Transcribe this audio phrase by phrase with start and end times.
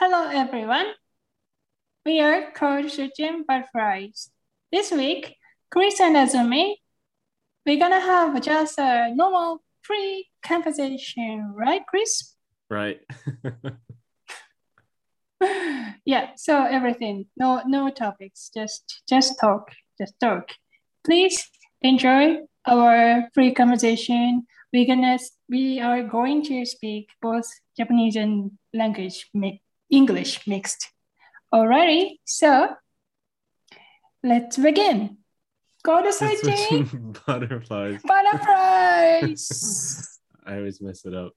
[0.00, 0.86] Hello, everyone.
[2.06, 4.30] We are called Shooting Butterflies.
[4.70, 5.34] This week,
[5.72, 6.74] Chris and Azumi,
[7.66, 12.36] we're gonna have just a normal free conversation, right, Chris?
[12.70, 13.00] Right.
[16.04, 20.50] yeah, so everything, no no topics, just just talk, just talk.
[21.04, 21.44] Please
[21.82, 24.46] enjoy our free conversation.
[24.72, 25.18] We're gonna
[25.48, 29.28] we are going to speak both Japanese and language
[29.89, 30.89] English mixed.
[31.53, 32.69] Alrighty, so
[34.23, 35.17] let's begin.
[35.83, 38.01] Go to searching Switching butterflies.
[38.03, 40.19] butterflies.
[40.45, 41.33] I always mess it up.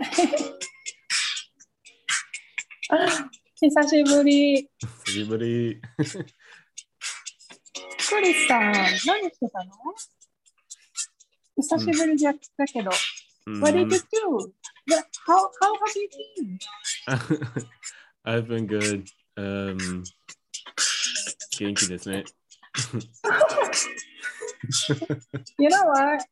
[3.59, 4.69] 久しぶり。
[5.07, 5.79] Everybody.
[8.09, 8.99] クリスさん、何し
[9.39, 9.71] てたの
[11.57, 12.91] 久しぶりじゃだけど。
[13.59, 13.89] What did you Mm.
[13.89, 13.93] do?
[14.87, 16.59] What, how, how have you been?
[18.25, 19.05] I've been good.
[19.37, 20.03] Um,
[21.57, 22.23] 元気ですね。
[25.59, 26.23] You know what?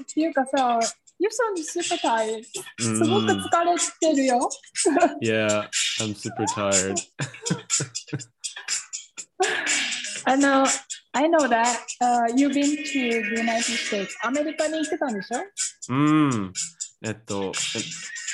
[0.00, 0.78] っていうかさ、
[1.20, 2.44] You sound super tired.
[2.78, 4.48] すごく Mm, 疲れてるよ。
[5.20, 5.68] yeah,
[6.00, 6.94] I'm super tired.
[10.24, 10.64] あの、
[11.12, 14.08] I know that、uh, you've been to the United States.
[14.22, 15.38] アメリカに行ってたんでしょ
[15.88, 16.52] うん。
[17.05, 17.51] えっと、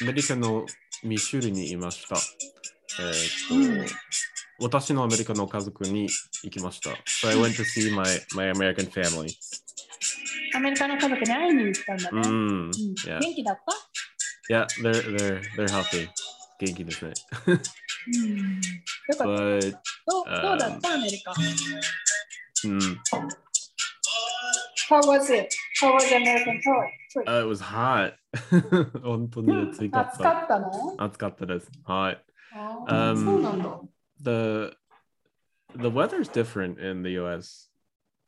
[0.01, 0.63] えアメリカの
[1.03, 2.15] ミシュリにいました。
[2.15, 3.87] えっ
[4.59, 6.07] と、私のアメリカの家族に
[6.43, 6.91] 行きました。
[6.91, 9.33] So I went to see my, my American family.
[10.55, 12.21] アメリカの家族に会いに行ったんだね。
[12.23, 12.27] うん。
[12.27, 12.71] うん
[13.05, 13.19] Yeah.
[13.19, 16.07] 元気だった Yeah, they're, they're, they're healthy.
[16.59, 17.13] 元気ですね。
[17.47, 18.61] うん。
[19.07, 19.23] よかった。
[19.25, 19.71] But,
[20.05, 21.33] どうあーどうだったアメリカ
[22.65, 22.79] うん。
[24.89, 25.49] How was it?
[25.81, 26.98] How was the American tour?
[27.26, 28.14] Uh, it was hot.
[29.02, 30.08] 本当に暑かっ。
[30.08, 31.70] 暑かったの暑かったです。
[31.84, 32.24] はい。
[32.52, 33.80] あ Um, ー そうなんだ。
[34.20, 34.76] The,
[35.76, 37.70] the weather's different in the US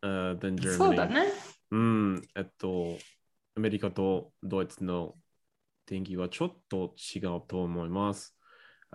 [0.02, 1.14] uh, than そうだ Germany.
[1.14, 1.32] ね。
[1.70, 2.22] うん。
[2.36, 2.98] えっと、
[3.56, 5.14] アメリカとドイツの
[5.86, 8.36] 天気はちょっと違うと思います。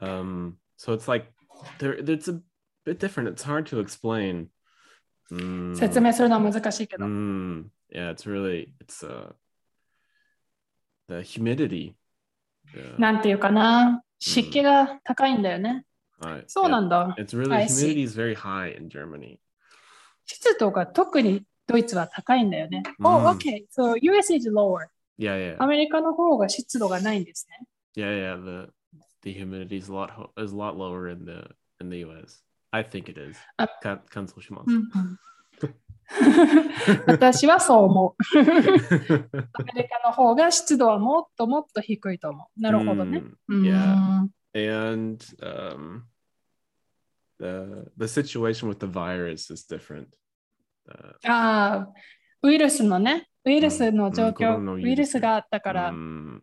[0.02, 1.32] Um, so it's like,
[1.80, 2.42] there, it's a
[2.86, 3.30] bit different.
[3.30, 4.48] It's hard to explain.
[5.32, 7.06] うん説明するのは難しいけど。
[7.06, 9.34] Mm, yeah, it's really it's uh
[11.09, 11.95] the humidity.
[12.99, 14.03] なんていうかな。
[14.19, 15.85] 湿気が高いんだよね。
[16.21, 17.15] right, そうな.んだ。
[17.19, 19.39] It's really humidity is very high in Germany.
[20.25, 22.83] 湿度が特にドイツは高いんだよね。
[22.99, 23.67] うん Oh, okay.
[23.71, 24.89] So US is lower.
[25.19, 27.67] Yeah, ア yeah, メリカの方が湿度がないんですね。
[27.97, 28.37] yeah, yeah.
[28.37, 28.73] The
[29.23, 30.11] the humidity is a lot
[30.43, 32.43] is a lot lower in the in the US.
[32.71, 33.39] I think it is.
[34.09, 34.71] 感想します。
[37.07, 38.39] 私はそう思う。
[38.39, 42.61] アメリカの方が湿度はもっともっと低いと思う。
[42.61, 43.19] なるほどね。
[43.19, 44.29] Mm, うん yeah.
[44.55, 46.03] And um,
[47.39, 50.09] the the situation with the virus is different.
[50.89, 51.93] Uh, ああ、
[52.43, 56.41] ウイルスのね、ウイルスの状うんウイルスがあったから、Um,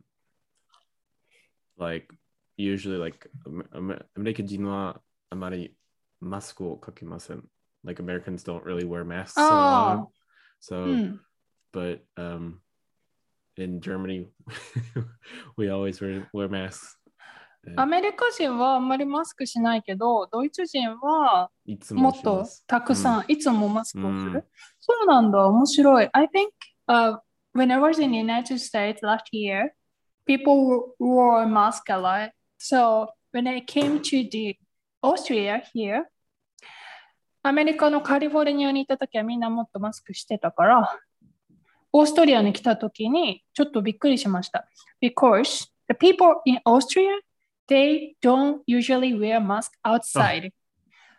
[1.78, 2.13] like
[2.57, 3.31] usually like
[3.72, 5.75] アメリカ人はあまり
[6.19, 7.44] マスクをかけません。
[7.84, 10.02] Like Americans don't really wear masks so あ long.
[10.02, 10.08] あ、
[10.60, 11.20] So, うん。
[11.72, 12.60] but um,
[13.56, 14.26] in Germany,
[15.56, 16.98] we always wear, wear masks.
[17.76, 22.64] アメリカ人はあんまりマスクしないけど、ドイツ人はいつもっともします。
[22.66, 24.32] たくさん、いつもマスクをする。
[24.32, 24.44] うん
[24.80, 26.08] そうなんだ、面白い。
[26.12, 27.19] I think、uh,
[27.54, 29.74] when I was in the United States last year,
[30.24, 32.30] people wore mask a lot.
[32.58, 34.56] So when I came to the
[35.02, 36.06] Austria here,
[37.45, 40.97] アメリカのカリフォルニアに行った時はみんなもっとマスクしてたから、
[41.91, 44.65] オーストリアに来た時にちょっとびっくりしました。
[45.01, 47.19] Because the people in Austria,
[47.67, 50.51] they don't usually wear mask outside.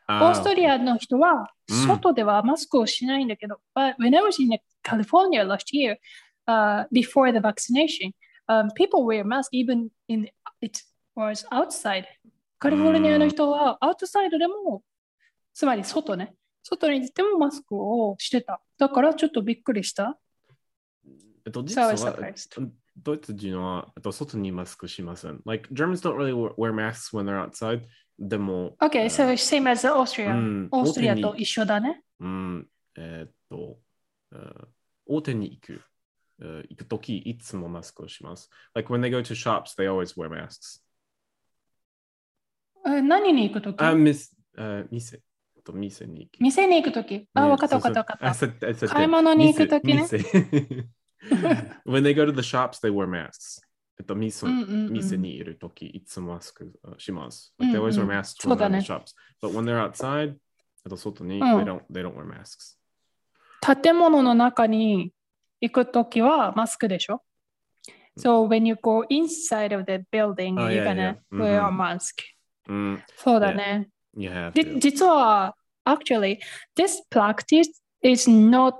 [0.08, 5.98] オーストリアの人はうん外ではマスクをしないんだけど、but when I was in California last year,
[6.46, 8.12] uh, before the vaccination,
[8.48, 10.28] um, people wear masks even in
[10.62, 10.80] it
[11.14, 12.04] was outside.
[12.58, 14.82] カリフォルニアの人はアウトサイドでも、
[15.54, 18.60] つまり外ね、外に出てもマスクをしてた。
[18.78, 20.18] だからちょっとびっくりした。
[21.46, 21.94] えっと、実は.
[22.96, 25.40] ドイツ人はえっと外にマスクしません。
[25.44, 27.82] Like Germans don't really wear- masks when they're outside.
[28.18, 30.30] でも、Okay, え so ー same as Austria.
[30.30, 32.02] うんオーストリアと一緒だね。
[32.20, 33.78] うん、えーっと、
[34.32, 34.66] えー
[35.06, 35.82] 大手に行く、
[36.40, 38.48] えー行くとき、いつもマスクをします。
[38.74, 40.80] Like when they go to shops, they always wear masks.
[42.86, 45.20] え何に行くときあ、ミス、えー店、
[45.64, 46.40] と店に行く。
[46.40, 47.28] 店に行くとき。
[47.34, 50.06] あ、ねわかったわかった買い物に行くときね
[51.86, 53.60] when they go to the shops, they wear masks.
[53.98, 57.54] えっと、店うんうんうん店にいるとき、いつもマスクあします。
[57.58, 59.14] うん Like, うん they always wear masks when だ they're in ね the shops.
[59.42, 60.36] But when they're outside,
[60.84, 62.76] あと外に、うん they, don't, they don't wear masks.
[63.82, 65.12] 建物の中に
[65.60, 67.22] 行くときはマスクでしょ
[68.18, 71.38] So when you go inside of the building, Oh, you're yeah, gonna yeah.
[71.38, 71.98] wear a うん mask.
[72.68, 73.88] うん、そうだね。
[74.16, 74.78] You have で to.
[74.78, 76.38] 実は、actually,
[76.76, 77.68] this practice
[78.02, 78.74] is not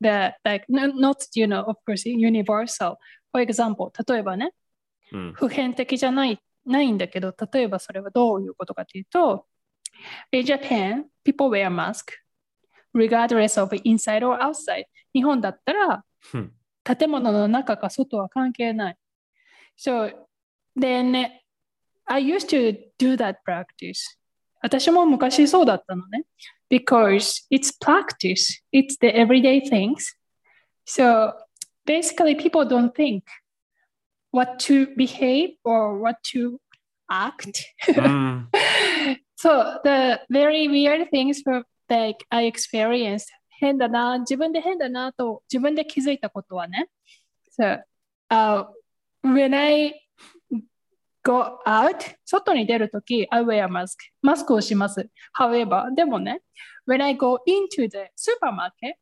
[0.00, 2.96] the, like, not, you know, of course, universal.
[3.32, 4.52] For example, 例えばね、
[5.12, 9.46] うん、普遍的じゃないないんだけど、例えばそれはどういうことかというと、
[10.32, 12.12] In Japan, people wear mask
[12.94, 14.84] regardless of inside or outside.
[15.12, 16.04] 日本だったら
[16.34, 16.52] うん
[16.96, 18.96] 建物の中か外は関係ない。
[19.76, 20.10] So,
[20.74, 21.28] then
[22.06, 24.17] I used to do that practice.
[24.61, 26.23] 私も昔そうだったのね。
[26.69, 30.15] Because it's practice, it's the everyday things.
[30.85, 31.33] So
[31.85, 33.23] basically, people don't think
[34.31, 36.57] what to behave or what to
[37.11, 37.51] act.
[37.95, 38.49] うん、
[39.35, 43.25] so the very weird things were like I experienced
[43.59, 46.89] 変だな、自分で変だなと自分で気づいたことはね。
[47.59, 47.79] So,
[48.29, 48.65] uh,
[49.23, 49.93] when I
[51.23, 53.95] go out, 外に出るとき、I wear mask.
[54.21, 55.09] マスクをします。
[55.37, 56.41] However, でもね、
[56.87, 58.95] when I go into the supermarket,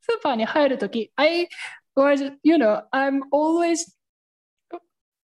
[0.00, 1.48] スーパーに入るとき、I
[1.96, 3.94] was, you know, I'm always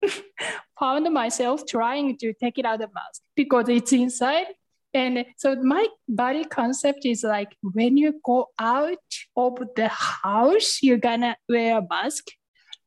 [0.78, 4.48] found myself trying to take it out the mask because it's inside.
[4.94, 8.98] And so my body concept is like when you go out
[9.36, 12.26] of the house, you're gonna wear a mask.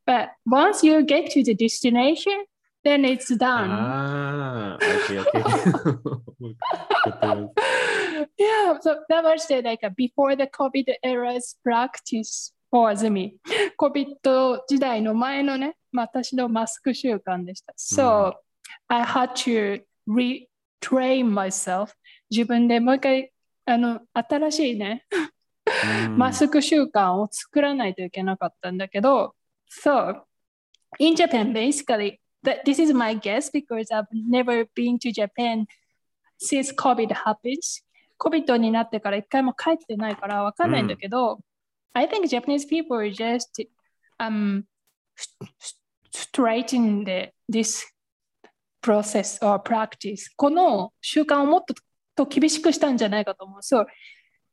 [0.07, 2.45] But once you get to the destination,
[2.84, 3.72] then it's done.
[3.72, 5.38] ああ、OK, OK.
[5.40, 7.64] わかります
[8.38, 13.36] yeah, so that was the like before the COVID era's practice for me.
[13.80, 17.74] COVID 時代の前のね、私のマスク習慣でした。
[17.78, 18.34] So、
[18.88, 21.94] I had to retrain myself.
[22.30, 23.32] 自分でもう一回、
[23.66, 25.18] あの、新しいね、う
[26.10, 29.36] んマスク習慣を作らないといけなかったんだけど、
[29.70, 30.22] So,
[31.00, 35.67] in Japan, basically, that this is my guess because I've never been to Japan
[36.39, 37.83] since COVID happens.
[38.19, 41.39] COVID になってから一回も帰ってないからわかんないんだけど、
[41.93, 43.67] I think Japanese people are just
[44.19, 44.65] um,
[45.17, 45.77] st-
[46.13, 47.85] straighten the, this
[48.83, 50.31] process or practice.
[50.37, 51.75] この習慣をもっと
[52.19, 53.61] と厳しくしたんじゃないかと思う。
[53.61, 53.87] So,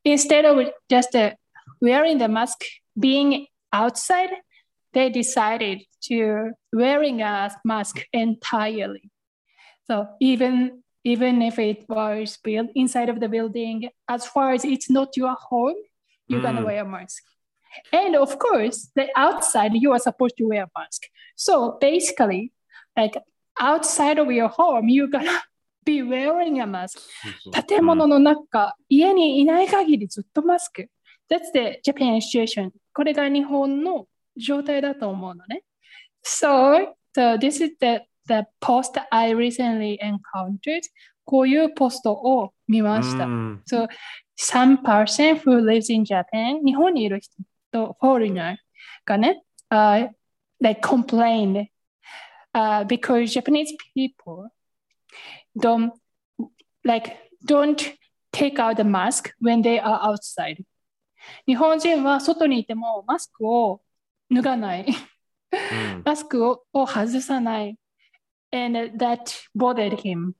[0.05, 1.33] instead of just uh,
[1.81, 2.57] wearing the mask,
[2.97, 4.29] being outside,
[4.93, 9.09] they decided to wearing a mask entirely.
[9.87, 14.89] So even even if it was built inside of the building, as far as it's
[14.89, 15.75] not your home,
[16.27, 16.65] you're gonna Mm.
[16.65, 17.23] wear a mask.
[17.91, 21.03] And of course, the outside you are supposed to wear a mask.
[21.35, 22.51] So basically,
[22.97, 23.17] like
[23.59, 25.41] outside of your home, you're gonna
[25.85, 26.97] be wearing a mask.
[26.97, 30.89] そうそう建物の中、家にいない限りずっとマスク。
[31.29, 32.71] That's the Japan situation.
[32.93, 34.07] これが日本の
[34.39, 35.63] 状態だと思うのね。
[36.23, 40.81] So, so this is the, the post I recently encountered.
[41.23, 43.25] こういうポストを見ました。
[43.25, 43.87] うん、 So,
[44.37, 47.33] some person who lives in Japan, 日本にいる人
[47.71, 48.57] と foreigner
[49.05, 50.09] がね、uh,
[50.61, 51.67] like complained
[52.53, 54.49] uh, because Japanese people
[55.57, 55.91] don't
[56.83, 57.93] like don't
[58.31, 60.63] take out the mask when they are outside.
[61.47, 63.81] 日本人は外にいてもマスクを
[64.31, 64.85] 脱がない。
[64.87, 67.77] うんマスクをを外さない。
[68.51, 70.33] And that bothered him.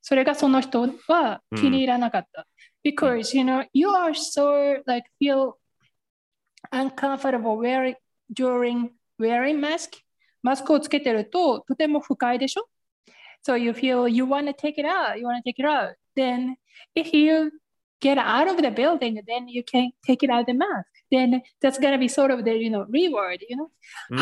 [0.00, 2.46] それがその人は気に入らなかった。
[2.84, 5.54] Because, you know, you are so like feel
[6.70, 7.96] uncomfortable wearing
[8.32, 9.98] during wearing mask.
[10.42, 12.68] マスクをつけてるととても不快でしょ
[13.46, 15.94] So you feel you want to take it out, you want to take it out.
[16.16, 16.56] Then
[16.94, 17.50] if you
[18.00, 20.86] get out of the building, then you can take it out the mask.
[21.10, 23.70] Then that's gonna be sort of the you know reward, you know?
[24.10, 24.18] うん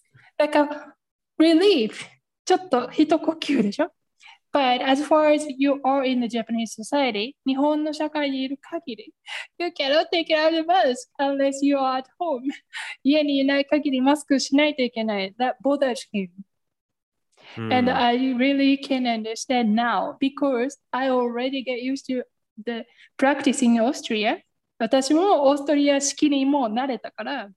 [0.37, 0.93] like a
[1.39, 2.05] relief.
[2.45, 3.91] ちょっと一呼吸でしょ
[4.53, 9.13] But as far as you are in the Japanese society, 日本の社会にいる限り、
[9.57, 12.43] you cannot take out the mask unless you are at home.
[13.03, 15.33] 家にいない限りマスクしないといけない。
[15.39, 16.29] That bothers him.
[17.57, 22.23] うん And I really can understand now because I already get used to
[22.63, 22.85] the
[23.17, 24.43] practice in Austria.
[24.78, 27.48] 私もオーストリア式にもう慣れたから、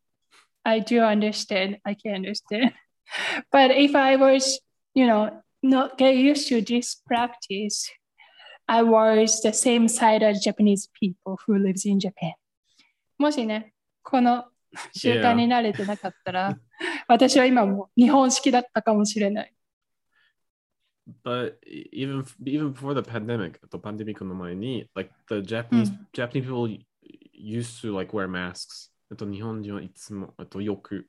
[0.63, 1.80] I do understand.
[1.84, 2.74] I can understand.
[3.51, 4.60] But if I was,
[4.94, 7.90] you know, not get used to this practice,
[8.68, 12.34] I was the same side as Japanese people who lives in Japan.
[13.18, 14.46] もしね、この
[14.94, 16.58] 習慣に慣れてなかったら、
[17.08, 19.54] 私は今も日本式だったかもしれない。
[21.24, 26.80] But e- even even before the pandemic, あとパンデミックの前に、like the Japanese、Japanese people
[27.40, 28.90] used to like wear masks.
[29.11, 31.06] あと日本人はいつもあとよく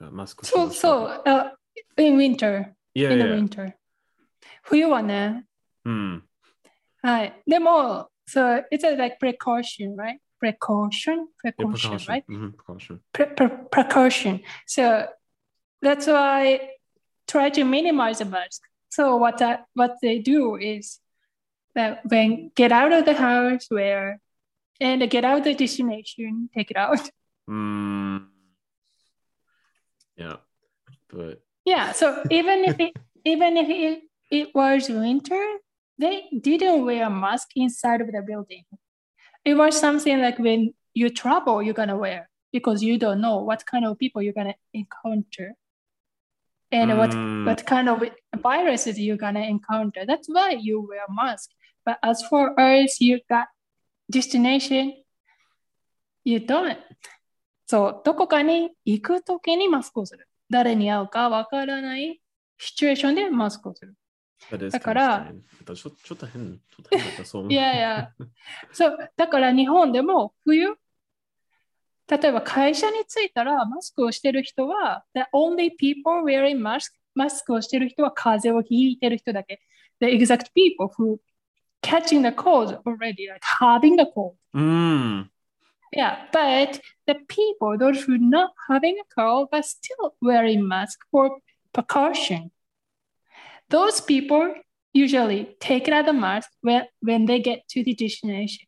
[0.00, 1.22] あマスクしてそうましたそう。
[1.26, 1.56] あ
[1.98, 3.34] in winter, Yeah, in the yeah.
[3.34, 3.72] winter.
[4.62, 5.44] 冬はね。
[5.84, 6.24] うん。
[7.02, 7.42] はい。
[7.46, 10.18] でも、so it's a like precaution, right?
[10.40, 11.26] Precaution?
[11.44, 12.12] Yeah, Precaution, precaution.
[12.12, 12.24] right?
[12.28, 13.00] Mhm, precaution.
[13.12, 14.40] Pre- pre- precaution.
[14.66, 15.08] So
[15.82, 16.70] that's why
[17.26, 18.62] try to minimize the mask.
[18.88, 21.00] So what I, what they do is
[21.74, 24.20] that when get out of the house, wear,
[24.79, 26.99] and get out the destination, take it out.
[27.49, 28.27] Mm.
[30.15, 30.35] Yeah,
[31.11, 31.93] but Yeah.
[31.93, 32.93] So even if it
[33.25, 35.43] even if it, it was winter,
[35.97, 38.65] they didn't wear a mask inside of the building.
[39.43, 43.65] It was something like when you travel, you're gonna wear because you don't know what
[43.65, 45.55] kind of people you're gonna encounter.
[46.71, 47.45] And what Mm.
[47.47, 48.03] what kind of
[48.37, 50.05] viruses you're gonna encounter.
[50.05, 51.49] That's why you wear a mask.
[51.83, 53.47] But as for us, you got
[54.11, 54.93] destination,
[56.23, 56.77] you don't.
[57.65, 60.27] そう、どこかに行くときにマスクをする。
[60.49, 62.19] 誰に会うかわからない
[62.57, 63.95] シチュエーションでマスクをする。
[64.71, 65.31] だから
[65.65, 67.51] ちょちょっと変、ちょっと変だったそう。
[67.51, 68.11] いやいや。
[68.71, 70.75] そう、だから日本でも冬、
[72.07, 79.61] 例えば会社に着いたらマスクをしてる人は、the only people wearing mask, マスクをしてる人は風邪をひいてる人だけ。
[80.01, 81.17] The exact people who
[81.81, 84.35] catching the cold already, like having the cold.
[84.53, 85.31] うん。
[85.91, 91.39] Yeah, but the people, those who not having a cold but still wearing mask for
[91.73, 92.51] precaution,
[93.69, 94.53] those people
[94.93, 98.67] usually take out the mask when, when they get to the destination.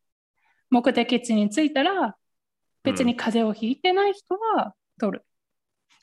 [0.69, 2.15] 目的地に着いたら、
[2.83, 5.25] 別に風邪をひいてない人は取る。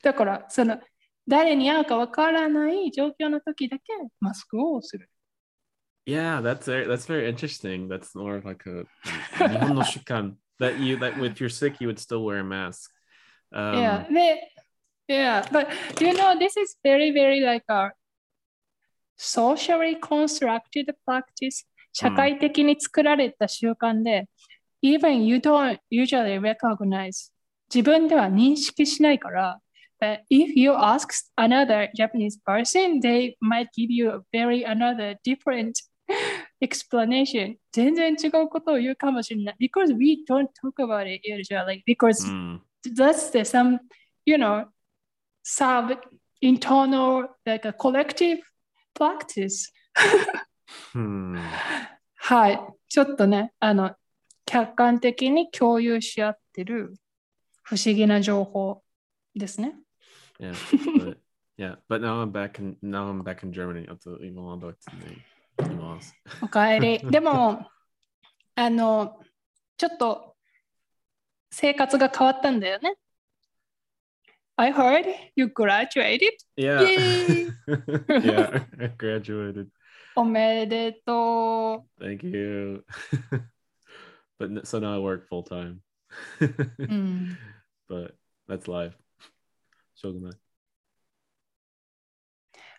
[0.03, 0.79] だから、その、
[1.27, 3.83] 誰に会うかわからない状況の時だけ
[4.19, 5.09] マスクをする。
[6.08, 7.88] Yeah, that's very, that's very interesting.
[7.88, 8.84] That's more of like a
[9.48, 12.90] 日本の習慣 that you that if you're sick you would still wear a mask.
[13.52, 14.40] Um, yeah, they,
[15.08, 15.68] yeah, but
[16.00, 17.92] you know, this is very, very like a
[19.16, 21.66] socially constructed practice.
[21.92, 24.28] 社会的に作られた習慣で、
[24.82, 27.32] even you don't usually recognize
[27.72, 29.60] 自分では認識しないから、
[30.00, 35.72] but if you ask another Japanese person, they might give you a very another different
[36.61, 37.57] explanation.
[37.71, 39.55] 全然違うことを言うかもしれない。
[39.59, 41.83] Because we don't talk about it usually.
[41.85, 42.59] Because mm,
[42.95, 43.79] that's the some
[44.25, 44.65] you know
[45.43, 45.97] sub
[46.41, 48.39] internal like a collective
[48.93, 49.71] practice
[50.93, 51.37] hmm.
[52.15, 53.95] はいちょっとねあの
[54.45, 56.95] 客観的に共有し合ってる
[57.63, 58.81] 不思議な情報
[59.35, 59.75] ですね
[60.39, 60.53] Yeah,
[60.97, 61.17] but
[61.57, 63.85] yeah, but now I'm back in now I'm back in Germany.
[63.91, 65.21] あと今はドイツに
[65.65, 66.15] います。
[66.41, 67.67] おかえりでも
[68.55, 69.19] あの
[69.77, 70.35] ちょっと
[71.51, 72.95] 生活が変わったんだよね
[74.55, 76.81] I heard you graduated Yeah.
[78.07, 79.69] Yeah, I graduated.
[80.15, 82.83] おめでと Thank you.
[84.37, 85.79] but so now I work full time.
[87.87, 88.13] but
[88.47, 88.95] that's life.
[89.95, 90.39] しょうがない。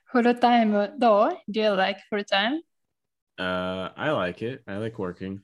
[0.05, 2.61] フルタイムどう ?Do you like full time?
[3.40, 4.64] Uh, I like it.
[4.68, 5.42] I like working.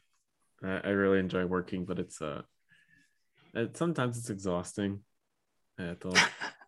[0.64, 2.44] I, I really enjoy working, but it's uh,
[3.54, 5.00] it, sometimes it's exhausting.
[5.78, 6.14] えっと、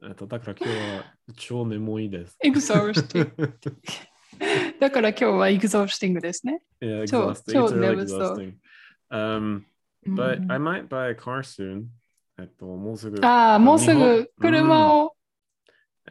[0.03, 1.03] えっと、だから今日は
[1.35, 2.37] 超眠いです。
[2.43, 3.31] Exhausting
[4.79, 6.61] だから今日は exhausting で すね。
[6.81, 7.53] yeah, So- exhausting.
[7.53, 8.33] so it's really nervous though.
[8.33, 8.53] exhausting.
[9.11, 9.65] Um,
[10.07, 11.85] but うん I might buy a car soon.
[12.39, 13.23] えっと、もうすぐ。
[13.25, 15.15] ああ、もうすぐ車を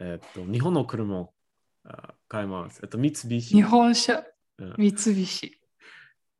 [0.01, 1.35] えっと、日本の車を
[1.85, 2.81] あ買います。
[2.83, 3.41] えっと、三菱。
[3.41, 4.25] 日本車、 Yeah.
[4.58, 5.60] 三菱。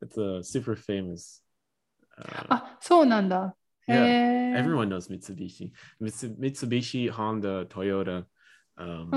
[0.02, 1.42] It's a super famous.
[2.18, 3.56] Uh, あ、そうなんだ。
[3.88, 4.62] へ Yeah, え。
[4.62, 5.72] everyone knows Mitsubishi.
[6.02, 8.26] Mitsu- Mitsubishi, Honda, Toyota
[8.78, 9.10] um,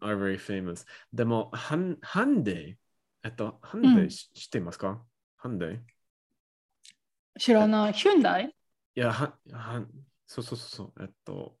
[0.00, 0.84] are very famous.
[1.12, 2.76] でも、ハンハンデイ、
[3.24, 5.02] えっと、ハンデイし知っていますか
[5.36, 7.92] ハンデイい知らない。
[7.92, 8.54] ヒュンダイ
[8.94, 9.86] や、はは
[10.26, 11.02] そうそうそう。
[11.02, 11.56] えっと、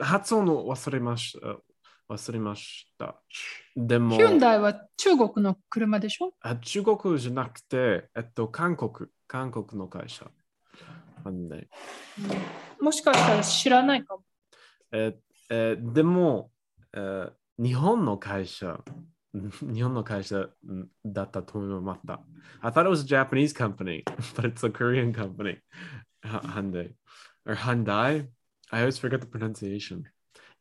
[0.00, 1.56] 発音を忘れました。
[2.08, 3.20] 忘れました。
[3.76, 10.30] でも、ヒュンダイは中国の車でしょあ中国じゃなくて、えっと、韓国、韓国の会社。
[11.22, 11.68] ハンデ
[12.80, 12.82] イ。
[12.82, 14.22] もしかしたら知らないかも。
[14.92, 15.16] え
[15.50, 16.50] えーでも、
[16.92, 18.80] えー日本の会社、
[19.32, 22.20] 日本の会社うんだったと思いました。
[22.60, 24.02] I thought it was a Japanese company,
[24.34, 25.58] but it's a Korean company.
[26.24, 26.94] Hyundai.
[27.46, 28.26] Or Hyundai.
[28.70, 30.02] I always forget the pronunciation.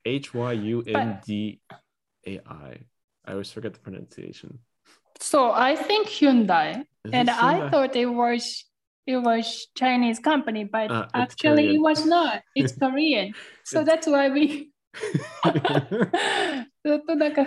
[0.05, 1.61] H Y U N D
[2.26, 2.78] A I.
[3.25, 4.59] I always forget the pronunciation.
[5.21, 7.71] So I think Hyundai, Is it and I Hyundai?
[7.71, 8.64] thought it was
[9.07, 11.83] it was Chinese company, but Ah, it's actually it Korean.
[11.83, 12.43] was not.
[12.55, 13.35] It's Korean.
[13.64, 14.71] So It's- that's why we
[16.85, 17.45] ずっとなんか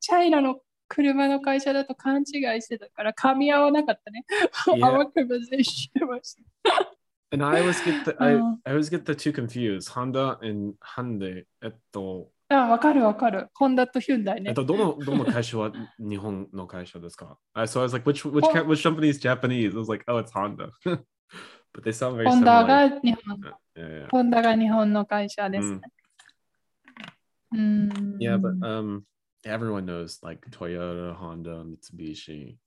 [0.00, 4.24] チャイナの車の会社だと勘違いしてたから噛み合わなかったね。
[4.66, 4.86] Yeah.
[4.86, 6.36] Our conversation was.
[7.33, 8.55] And I always get the I, Uh.
[8.65, 9.89] I always get the two confused.
[9.89, 11.45] Honda and Hyundai.
[11.63, 13.49] えっと、あ、わかるわかる。
[13.55, 14.53] ホンダとヒュンダイねえっ。
[14.55, 19.73] と、どの、どの会社は日本の会社ですか I, So I was like, which, which, which company is Japanese?
[19.73, 20.69] I was like, oh, it's Honda.
[21.73, 22.67] but they sound very ホンダ similar.
[22.91, 23.39] が日本
[23.75, 24.09] Yeah, yeah.
[24.11, 25.81] ホンダが日本の会社ですね。
[27.53, 28.17] うん。
[28.19, 29.01] Yeah, but um,
[29.43, 32.57] everyone knows like Toyota, Honda, Mitsubishi.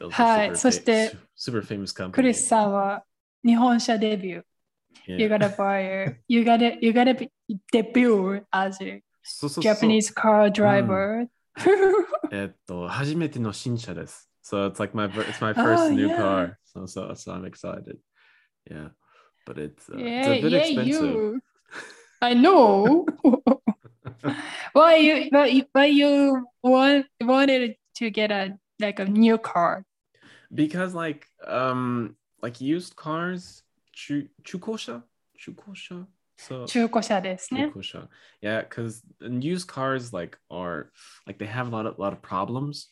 [0.00, 2.34] Those are はい super そして super famous クリ companies.
[2.34, 3.04] スさんは
[3.45, 4.43] 日本車デビュー。
[5.07, 5.37] You Yeah.
[5.37, 6.17] gotta buy it.
[6.27, 7.31] You gotta you gotta be
[7.71, 11.27] debut as a そうそうそう Japanese car driver.
[12.31, 14.29] えっと、初めての新車です。
[14.43, 16.17] So it's like my fir- it's my Oh, first new yeah.
[16.17, 16.57] car.
[16.65, 17.97] So so so I'm excited.
[18.69, 18.89] Yeah.
[19.45, 21.13] But it's, uh, yeah, it's a bit yeah, expensive.
[21.13, 21.41] you.
[22.21, 23.05] I know.
[24.73, 29.85] why you why you, why you want wanted to get a like a new car?
[30.53, 33.63] Because like um like used cars,
[33.93, 35.03] 中中古車
[35.37, 36.07] 中古車
[36.39, 37.71] So 中古車ですね。
[37.73, 38.07] Fukusha.
[38.41, 40.91] Yeah, because used cars like are
[41.25, 42.91] like they have a lot of lot of problems.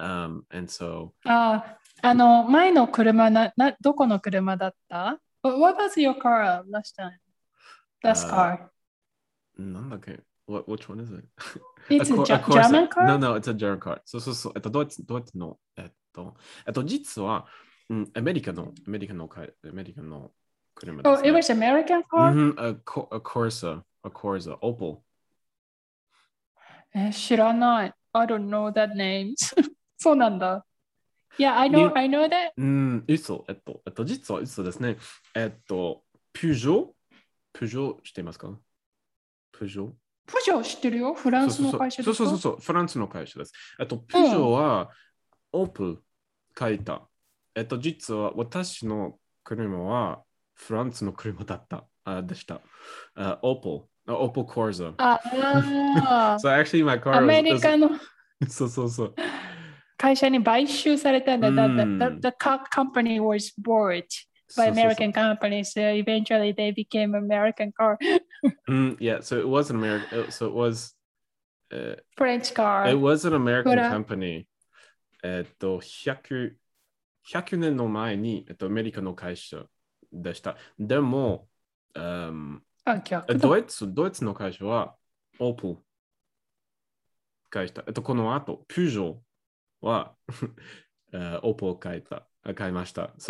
[0.00, 5.20] Um, and so あ、あの前の車ななどこの車だった？
[5.42, 7.12] What what was your car last time?
[8.02, 8.58] Last あ
[9.56, 9.62] car.
[9.62, 11.24] なんだっけ What which one is it?
[11.88, 12.62] It's a co- Ja- Corsa.
[12.68, 13.06] German car?
[13.06, 14.00] No, no, it's a German car.
[14.04, 14.52] そうそうそう。
[14.56, 17.46] えっと、ドイツ、ドイツの、えっと、えっと、実は、
[17.89, 20.31] うん、アメリカの、アメリカのアメリカの
[20.75, 21.37] 車で Oh, す、it ね。
[21.37, 22.33] was American car?
[22.33, 24.99] うん、a, Co- a Corsa, a Corsa, Opel.
[26.95, 27.93] え知らない。
[28.13, 29.35] I don't know that names.
[29.97, 30.65] そうなんだ。
[31.39, 32.51] Yeah, I know, に I know that.
[32.57, 33.43] うん、嘘。
[33.49, 34.97] えっと、えっと、実は嘘ですね。
[35.35, 36.89] えっと、ピュジョ
[37.53, 38.49] ピュジョ知っていますか？
[39.51, 39.91] ピュジョ
[40.25, 41.13] プジョー知ってるよ。
[41.13, 43.53] フランスの会社でしょそうそうそうそう、フランスの会社です。
[43.79, 44.91] えっと、ピュジョは、
[45.51, 46.03] オープル
[46.57, 47.07] 書いた。
[47.55, 51.85] えっと、実は私の車はフランスの車だった。
[52.05, 52.61] あでした。
[53.15, 54.93] あオープル、オープルコーザ。
[54.97, 57.89] ああ So actually my car アメリカの
[58.47, 59.15] そうそうそう。
[59.97, 61.47] 会社に買収されたんだ。
[61.47, 64.03] うん The, the, the car company was bought
[64.57, 65.71] by American companies.
[65.73, 67.97] So eventually they became American car,
[68.67, 70.95] うん、yeah, so it was an American, so it was,
[71.71, 72.87] uh, French car.
[72.87, 74.45] it was an American company.
[75.23, 76.55] えっと、100、
[77.31, 79.63] 100年の前に、えっと、アメリカの会社
[80.11, 80.57] でした。
[80.79, 81.47] でも、
[81.95, 84.95] うん、あ逆ドイツドイツの会社は
[85.39, 85.77] Opel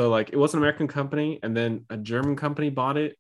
[0.09, 3.19] like, it was an American company, and then a German company bought it,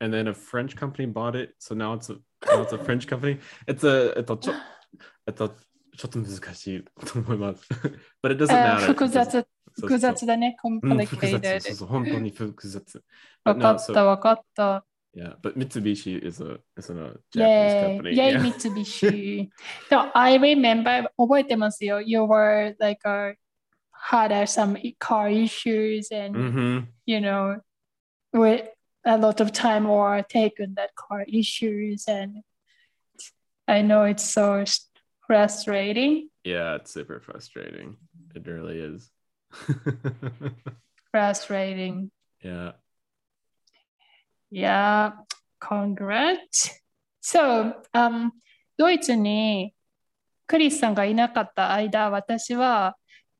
[0.00, 1.54] and then a French company bought it.
[1.58, 2.14] So now it's a,
[2.46, 3.38] now it's a French company.
[3.66, 4.54] It's a, えっと、ちょ、
[5.26, 5.50] えっと、
[5.96, 7.68] ちょっと難しいと思います。
[8.22, 8.86] But it doesn't uh, matter.
[8.86, 10.57] 複雑複雑だね。
[10.63, 11.59] うん複雑 complicated.
[11.61, 13.03] そうそう、本当に複雑。
[13.43, 14.85] わ But か no, っ so- た、わかった。
[15.15, 18.15] Yeah, but Mitsubishi is a is a Japanese Yay, company.
[18.15, 18.39] yay, yeah.
[18.43, 19.49] Mitsubishi.
[19.89, 22.01] so I remember, 覚えてますよ。
[22.01, 23.33] You were like, uh,
[23.91, 26.85] had uh, some car issues and, Mm-hmm.
[27.07, 27.59] you know,
[28.31, 28.67] with
[29.05, 32.07] a lot of time or taken that car issues.
[32.07, 32.43] And
[33.67, 34.87] I know it's so s-
[35.25, 37.97] frustrating, Yeah, it's super frustrating.
[38.35, 39.09] It really is.
[41.10, 42.10] Frustrating.
[42.42, 42.72] yeah.
[44.50, 45.12] Yeah,
[45.58, 46.82] congrats.
[47.20, 48.32] So, um,
[48.76, 49.74] ドイツに
[50.46, 52.96] クリスさんがいなかった間、私は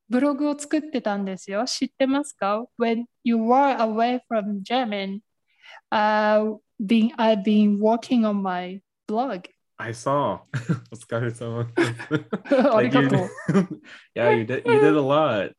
[0.08, 1.64] ブログを作ってたんですよ。
[1.66, 5.20] 知ってますか ?When you were away from German,
[5.90, 9.42] uh, being, I've been working on my blog.
[9.76, 10.40] I saw.
[10.90, 11.66] お疲れ様
[12.74, 13.28] ありがとう。
[14.14, 15.52] yeah, you did you did a lot.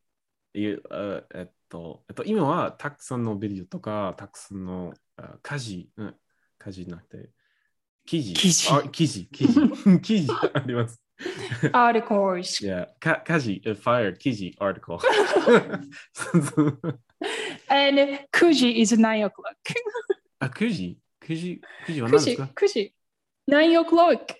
[0.55, 6.15] Uh, えっと、えっと、今はたくさんのビデオとか、たくさんのあ家事、うん、
[6.59, 7.31] 家事なくて、
[8.05, 8.33] 記事。
[8.33, 9.59] 記事あ記事、記事。
[10.01, 11.01] 記事あります。
[11.71, 12.61] Articles.
[12.61, 14.99] Yeah, か家事、uh, fire, 記事、article.
[17.69, 19.31] And 9時 is 9 o'clock.
[20.39, 22.93] あ、9時 ?9 時 ?9 時は9時何ですか ?9 時
[23.49, 24.35] ?9 o'clock.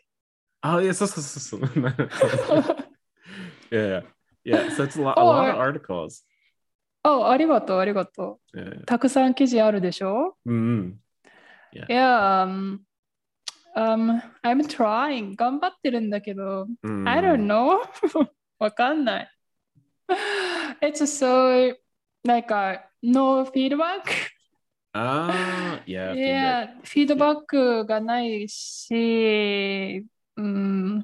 [0.62, 1.62] あ、いや、そうそうそうそう。
[3.72, 4.04] yeah,
[4.46, 4.70] yeah.
[4.76, 6.24] So it's a lot, a lot of articles.
[7.04, 8.82] あ、ありがとう、ありがと Yeah.
[8.82, 8.86] う。
[8.86, 11.00] たくさん記事あるでしょうんうん。
[11.90, 12.80] Yeah, um,
[13.76, 15.36] Um, I'm trying.
[15.36, 17.10] 頑張ってるんだけど、Mm.
[17.10, 17.80] I don't know.
[18.60, 19.30] わかんない。
[20.82, 21.76] It's so
[22.24, 24.04] like a no feedback.
[24.94, 26.14] Ah, yeah.
[26.14, 26.16] feedback.
[26.16, 31.04] Yeah, フィードバックがないし、うん、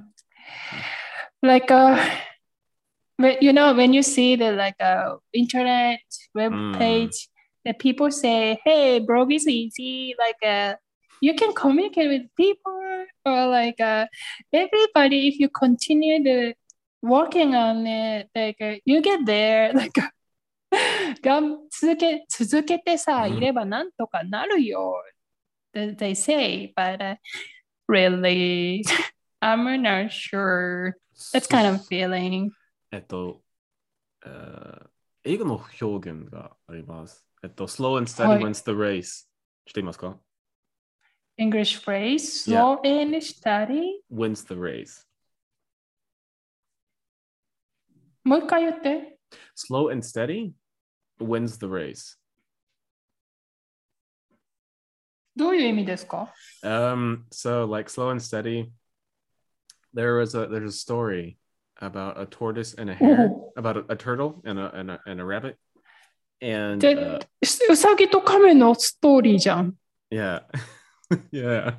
[1.42, 1.98] like a,
[3.19, 6.01] when- you know, when you see the like a internet
[6.35, 6.79] web Mm.
[6.79, 7.29] page,
[7.65, 10.15] the people say, "Hey, blog is easy.
[10.19, 10.77] Like, uh,
[11.21, 14.07] you can communicate with people, or like, uh,
[14.53, 15.29] everybody.
[15.29, 16.55] If you continue the
[17.03, 19.73] working on it, like, uh, you get there.
[19.75, 19.93] Like."
[21.23, 24.97] がん続け続けてさ、うんいればなんとかなるよ。
[25.73, 27.17] They they say, but uh,
[27.89, 28.83] really,
[29.41, 30.95] I'm not sure.
[31.33, 32.51] That's kind of feeling.
[32.91, 33.43] えっと、
[34.25, 34.95] えー
[35.27, 37.27] 英語の表現があります。
[37.43, 39.27] えっと、slow and は steady い wins the race。
[39.65, 40.19] 知っていますか
[41.39, 44.03] English phrase, slow and steady.
[44.13, 45.07] ?wins the race。
[48.23, 49.19] もう一回言って。
[49.57, 50.53] slow and steady
[51.19, 52.19] wins the race.
[55.35, 58.71] どういう意味ですか Um, so like slow and steady,
[59.95, 61.38] there was a there's a story
[61.81, 63.53] about a tortoise and a hare, Oh.
[63.57, 65.57] about a, a turtle and a, and a and a rabbit.
[66.41, 67.21] And で uh,、
[67.71, 69.75] うさぎと亀のストーリーじゃん。
[70.11, 70.43] yeah.
[71.33, 71.75] yeah.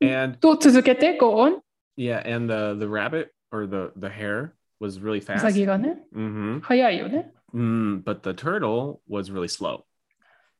[0.00, 1.60] And どう続けて ?Go on.
[1.96, 5.40] yeah, and the the rabbit or the the hare was really う fast.
[5.40, 7.32] さぎがね、 hmm 早いよね。
[7.54, 9.84] Mm, but the turtle was really slow.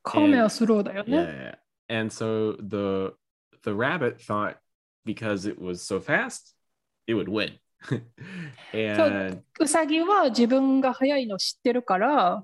[0.03, 1.17] 亀はスローだよ Yeah, ね。
[1.19, 1.55] yeah,
[1.91, 2.01] yeah.
[2.01, 3.15] And so the
[3.63, 4.57] the rabbit thought
[5.05, 6.55] because it was so fast,
[7.07, 7.59] it would win.
[8.74, 12.44] And うさぎは自分が早いの知ってるから、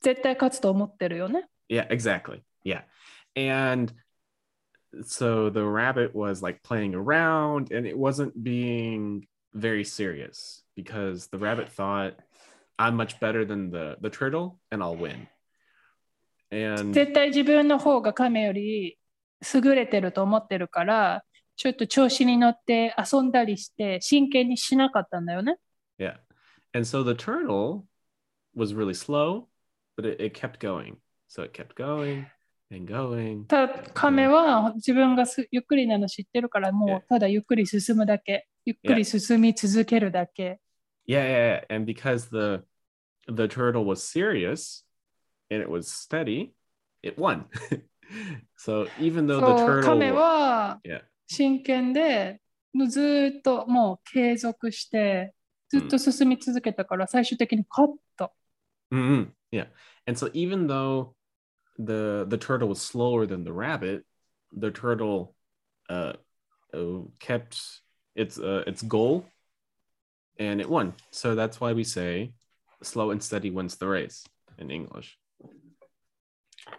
[0.00, 1.46] 絶対勝つと思ってるよね。
[1.68, 2.42] yeah, exactly.
[2.64, 2.82] Yeah.
[3.34, 3.92] And
[5.04, 11.38] so the rabbit was like playing around and it wasn't being very serious because the
[11.38, 12.14] rabbit thought
[12.78, 15.28] I'm much better than the the turtle and I'll win.
[16.50, 18.98] And 絶対自分の方が亀より
[19.54, 21.24] 優れてると思ってるから、
[21.56, 25.56] ちょっと調子に乗って遊んだりして真剣にしなかったんだよね。
[25.98, 26.16] Yeah.
[26.74, 27.84] And so the turtle
[28.54, 29.48] was really slow,
[29.96, 30.96] but it, it kept going.
[31.28, 32.26] So it kept going
[32.70, 33.46] and going.
[33.46, 38.48] ただ亀は自分がすゆっくりなの知ってるから、もうただゆっくり進むだけ。
[38.64, 40.60] ゆっくり進み続けるだけ。
[41.06, 41.74] Yeah, yeah, yeah.
[41.74, 42.64] And because the
[43.28, 44.84] the turtle was serious
[45.50, 46.54] and it was steady,
[47.02, 47.46] it won.
[48.56, 51.02] so even though the turtle 亀は Yeah.
[51.32, 52.40] 真剣で
[52.88, 55.32] ずーっともう継続して
[55.68, 58.30] ずっと進み続けたから最終的に勝った。
[58.90, 59.68] Mhm, Yeah.
[60.06, 61.14] And so even though
[61.78, 64.04] the the turtle was slower than the rabbit,
[64.52, 65.34] the turtle
[65.88, 66.14] uh,
[66.74, 67.82] uh, kept
[68.14, 69.24] its uh, its goal
[70.38, 70.94] and it won.
[71.10, 72.34] So that's why we say
[72.82, 74.24] slow and steady wins the race
[74.58, 75.16] in English.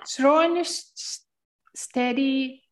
[0.06, 0.64] Slow and
[1.76, 2.63] steady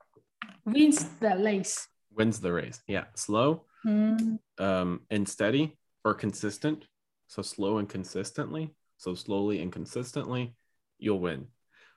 [0.65, 1.89] wins the race.
[2.15, 2.83] Wins the race.
[2.87, 3.05] Yeah.
[3.15, 6.87] Slow うん、 um, and steady or consistent.
[7.29, 8.75] So slow and consistently.
[8.99, 10.55] So slowly and consistently,
[10.99, 11.47] you'll win.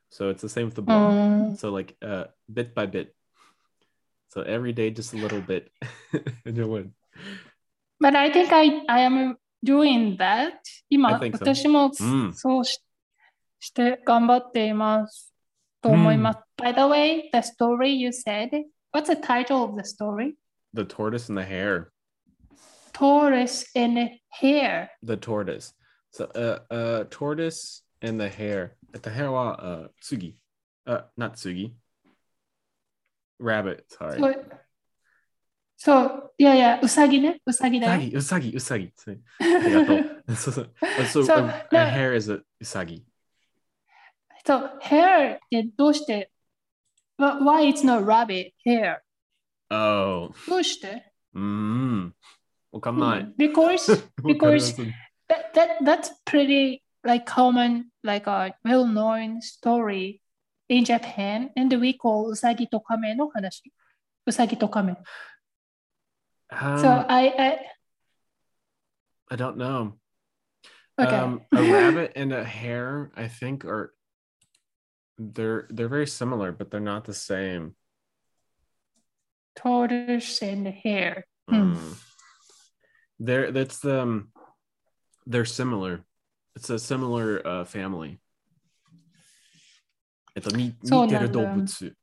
[0.09, 1.53] So it's the same with the う blog.
[1.53, 3.13] ん So like uh bit by bit.
[4.29, 5.71] So every day just a little bit
[6.45, 6.93] and you'll win.
[7.99, 10.53] But I think I, I am doing that.
[10.89, 11.45] 今、 I think so.
[11.45, 12.79] 私もうんそうし,、
[13.59, 15.32] して頑張っています。
[15.83, 16.39] と思います。
[16.57, 18.49] By the way, the story you said,
[18.93, 20.35] what's the title of the story?
[20.73, 21.91] The tortoise and the hare.
[22.93, 24.89] Tortoise and Hare.
[25.03, 25.73] The tortoise.
[26.11, 28.75] So uh uh tortoise and the hare.
[28.91, 30.35] The hare wa uh tsugi.
[30.85, 31.73] Uh not tsugi.
[33.39, 34.19] Rabbit, sorry.
[34.19, 34.45] そう、
[35.77, 37.39] そういやいや、うさぎね。
[37.45, 38.01] うさぎだよ。
[38.11, 39.19] Usagi, usagi, usagi.
[39.39, 40.23] ありがとう。
[40.33, 40.69] so, so,
[41.05, 42.97] so So, a, a no- hare is a usagi.
[42.97, 43.03] そ
[44.46, 46.30] So hare ってどうして
[47.18, 48.98] Why it's not rabbit hare?
[49.70, 50.32] Oh.
[50.48, 52.14] どうしてうん。
[52.72, 53.34] わかんない。
[53.38, 54.26] Because, hmm.
[54.26, 54.76] because
[55.28, 60.20] that, that, that's pretty like common, like a well-known story
[60.68, 63.72] in Japan and we call usagi うさぎと亀の話。
[64.26, 64.96] うさぎと亀。
[66.50, 67.58] Um, so I, I
[69.30, 69.94] I don't know.
[70.98, 71.16] Okay.
[71.16, 73.93] Um, a rabbit and a hare, I think, are
[75.18, 77.74] they're they're very similar, but they're not the same.
[79.56, 81.26] Tortoise and hare.
[81.48, 81.74] Hmm.
[81.74, 81.96] Mm.
[83.20, 84.28] They're that's the um,
[85.26, 86.04] they're similar.
[86.56, 88.20] It's a similar uh, family.
[90.36, 91.96] えっと、似似てる動物、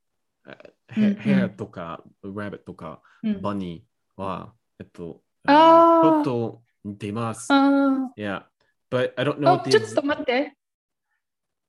[0.87, 3.01] ヘアとか、ラビットとか、
[3.41, 7.51] バニーは、えっと、ちょっと似てます。
[7.51, 7.57] Yeah.
[7.57, 7.67] Ah.
[7.67, 8.45] Um, ah.
[8.89, 10.51] But I don't know oh, what the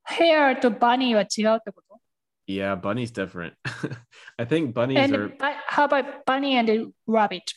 [0.04, 1.88] ヘアとバニーは違うってこと
[2.48, 3.52] Yeah, bunny's different.
[4.38, 7.52] I think bunnies And are but how about bunny and rabbit?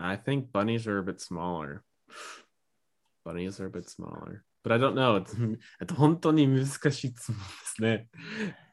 [0.00, 1.84] I think bunnies are a bit smaller.
[3.22, 4.44] Bunnies are a bit smaller.
[4.64, 5.16] But I don't know.
[5.16, 5.36] It's
[5.80, 8.08] えっと本当に難しい質問ですね。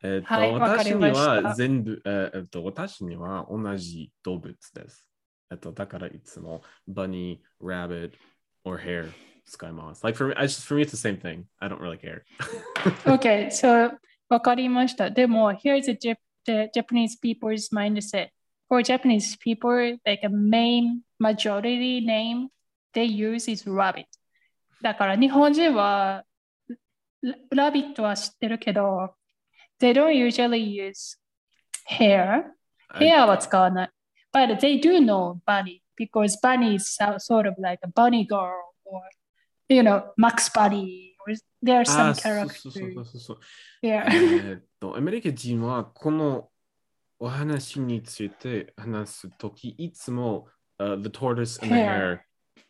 [0.04, 5.10] えっと、はいわか私にりましたは全部、ええっと、私には同じ動物です。
[5.52, 8.14] えっと、だからいつも bunny, rabbit,
[8.64, 9.12] or hare
[9.47, 10.03] Sky Moss.
[10.03, 11.47] Like for me, I just for me it's the same thing.
[11.61, 12.25] I don't really care.
[13.07, 13.91] okay, so
[14.29, 15.11] わかりました。
[15.11, 18.29] でも here's a Jap the Japanese people's mindset.
[18.69, 22.49] For Japanese people, like a main majority name
[22.95, 24.07] they use is rabbit.
[29.79, 31.17] they don't usually use
[31.85, 32.55] hare.
[32.95, 33.91] Hare は使わない。
[34.33, 39.03] But they do know bunny because bunny is sort of like a bunny girl or
[39.69, 43.39] you know Max Buddy or there are some characters そうそうそうそう
[43.83, 46.49] yeah えっとアメリカ人はこの
[47.19, 50.49] お話について話すときいつも、
[50.79, 52.19] uh, the tortoise and the hare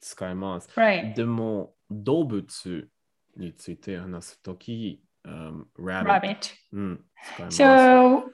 [0.00, 1.14] 使います、right.
[1.14, 2.88] でも動物
[3.37, 6.50] について話すとき、um, rabbit, rabbit.
[6.72, 7.04] うん、
[7.48, 8.24] so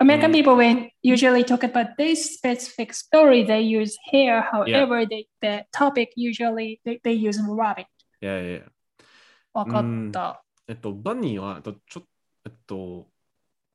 [0.00, 4.42] American people, when usually talk about this specific story, they use hare.
[4.42, 5.22] However, yeah.
[5.40, 7.86] the topic usually they, they use rabbit.
[8.23, 8.61] いやいやいや
[9.53, 10.43] わかった。
[10.67, 12.03] えっと、バニーは、えっとちょ
[12.45, 13.07] えっと、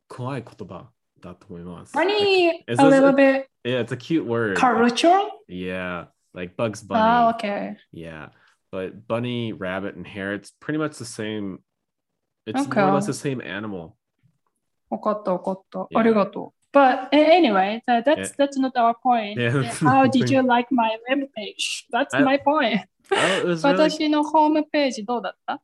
[0.09, 1.95] 怖い言葉だと思います。
[1.97, 4.57] Bunny, Like, a is this little a- bit yeah, it's a cute word.
[4.59, 5.31] cultural.
[5.49, 7.01] Yeah, like Bugs Bunny.
[7.03, 7.77] Ah, okay.
[7.93, 8.29] Yeah,
[8.71, 11.59] but bunny, rabbit, and hare, it's pretty much the same.
[12.47, 12.81] It's Okay.
[12.81, 13.97] more or less the same animal.
[14.91, 15.79] わかったわかった。
[15.91, 15.99] Yeah.
[15.99, 16.77] ありがとう。
[16.77, 18.47] But a- anyway, that, that's Yeah.
[18.47, 19.37] that's not our point.
[19.41, 19.63] Yeah.
[19.85, 21.87] How did you like my web page?
[21.93, 22.85] That's I- my point.
[23.11, 25.61] Oh, it was really, 私のホームページどうだった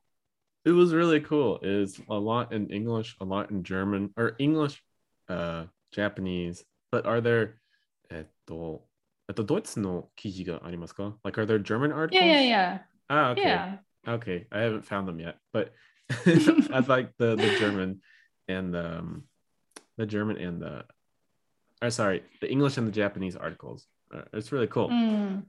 [0.63, 1.57] it was really cool.
[1.63, 4.83] It was a lot in English, a lot in German, or English,
[5.27, 6.63] uh, Japanese.
[6.91, 7.55] But are there,
[8.11, 8.85] えっと、
[9.27, 12.21] えっと、ドイツの記事がありますか Like, are there German articles?
[12.21, 13.41] Yeah, yeah, Ah, okay.
[13.41, 13.77] yeah.
[14.07, 15.73] Okay, I haven't found them yet, but
[16.73, 18.01] I'd like the the German
[18.47, 19.23] and the um,
[19.97, 20.85] the German and the
[21.81, 23.87] or sorry, the English and the Japanese articles.
[24.13, 24.89] Uh, it's really cool.
[24.89, 25.47] うん。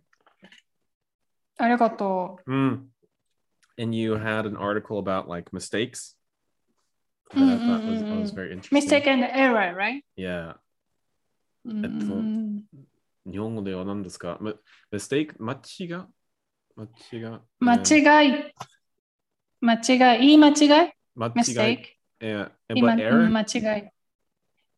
[1.59, 2.89] ありがと Mm.
[3.79, 6.17] And you had an article about like mistakes
[7.31, 8.35] that Mm, I thought mm, was, mm, was mm.
[8.35, 8.53] very う。
[8.57, 8.75] interesting.
[8.75, 10.03] Mistake and error, right?
[10.17, 10.57] Yeah.
[11.65, 12.07] うんえっ
[13.25, 14.55] と日本語では何ですか Mi-
[14.93, 15.35] Mistake?
[15.39, 15.89] 間違い
[16.77, 18.53] 間違い間違い。
[19.61, 20.27] 間違い。
[20.27, 21.85] 言い間違い間違い ?mistake?
[22.21, 22.51] Yeah.
[22.69, 23.31] And 今 but error?
[23.31, 23.91] 間違い。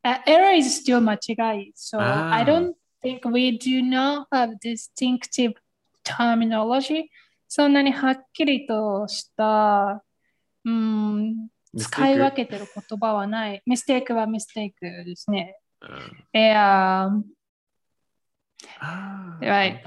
[0.03, 1.73] Uh, error is still 間違い。
[1.75, 2.45] So I Ah.
[2.45, 5.53] don't think we do not have distinctive
[7.48, 10.04] そんなにはっきりとした、
[10.64, 13.62] うん、使い分けてる言葉はない。
[13.66, 15.58] ミステイクはミステイクですね。
[16.32, 17.24] え、う、え、ん。
[18.80, 19.80] Uh, right.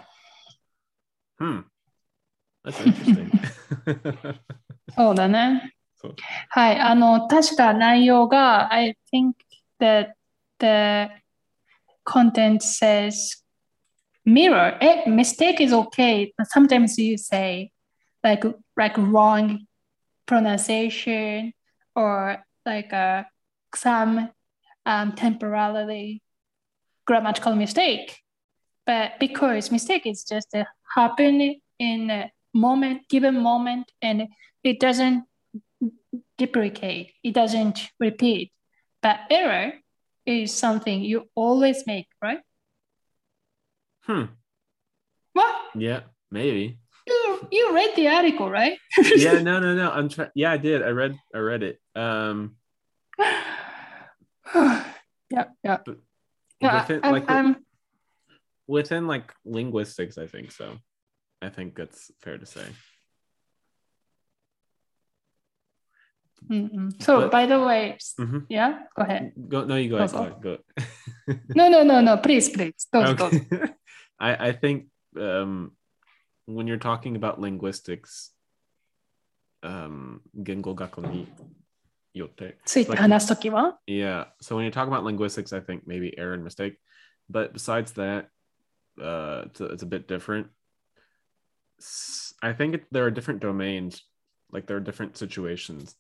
[6.82, 9.34] あの、確か内容が, I think
[9.80, 10.14] that
[10.60, 11.14] the
[12.06, 13.43] content says
[14.26, 14.78] mirror.
[14.82, 16.34] Eh, mistake is okay.
[16.38, 17.72] But sometimes you say
[18.24, 18.44] like
[18.78, 19.68] like wrong
[20.26, 21.54] pronunciation
[21.96, 23.24] or like uh,
[23.76, 24.30] some
[24.86, 26.22] um, temporarily
[27.06, 28.20] grammatical mistake.
[28.86, 34.28] But because mistake is just a happen in a moment, given moment, and
[34.64, 35.26] it doesn't
[36.38, 38.52] duplicate, it doesn't repeat.
[39.02, 39.74] But error
[40.26, 42.40] is something you always make, right?
[44.06, 44.24] Hmm.
[45.34, 45.56] What?
[45.76, 46.80] Yeah, maybe.
[47.08, 48.78] You, you read the article, right?
[49.16, 49.92] Yeah, no, no, no.
[49.92, 50.30] I'm trying.
[50.36, 50.82] Yeah, I did.
[50.84, 51.18] I read.
[51.36, 51.80] I read it.
[51.96, 52.56] Um,
[53.20, 54.84] yeah,
[55.64, 55.78] yeah.
[55.86, 55.98] But
[56.62, 57.56] Yeah, within, I'm, like I'm,
[58.68, 60.78] within like linguistics, I think so.
[61.42, 62.64] I think that's fair to say.
[66.50, 67.02] mm-mm.
[67.04, 68.46] So, But- by the way, Mhm.
[68.50, 69.34] yeah, go ahead.
[69.48, 69.64] Go.
[69.66, 70.12] No, you go ahead.
[70.12, 70.20] Go.
[70.20, 70.58] Ahead, go.
[71.56, 72.88] No, no, no, no, please, please.
[72.92, 73.34] Don't, don't.
[73.34, 73.74] Okay.
[74.24, 74.86] I, I think
[75.20, 75.74] um,
[76.46, 78.32] when you're talking about linguistics,
[79.62, 80.22] um.
[82.88, 83.00] Like,
[83.86, 84.26] yeah.
[84.42, 86.78] So when you talk about linguistics, I think maybe error and mistake.
[87.30, 88.30] But besides that,
[89.02, 90.48] uh, it's, a, it's a bit different.
[92.42, 94.04] I think it, there are different domains,
[94.52, 95.96] like there are different situations.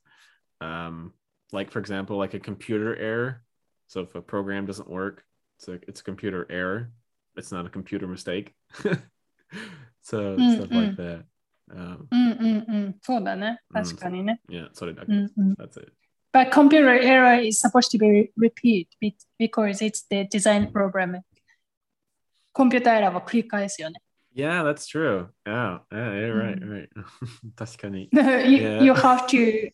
[0.61, 1.13] Um,
[1.51, 3.43] like for example, like a computer error.
[3.87, 5.23] So if a program doesn't work,
[5.57, 6.91] it's a, it's a computer error
[7.37, 8.53] it's not a computer mistake
[10.01, 10.95] そう、stuff mm, like mm.
[10.95, 11.25] that、
[11.71, 15.93] um, うんうんうんそうだね確かにね、うん、yeah mm, それだけ、うんうん、that's it
[16.33, 18.89] But computer error is supposed to be repeat
[19.37, 21.21] because it's the design programming.
[22.55, 24.01] Computer error は繰り返すよね。
[24.35, 25.27] Yeah, that's true.
[25.45, 26.89] Yeah, yeah, yeah right, right.
[27.55, 28.09] 確かに。
[28.11, 28.83] you, yeah.
[28.83, 29.69] you have to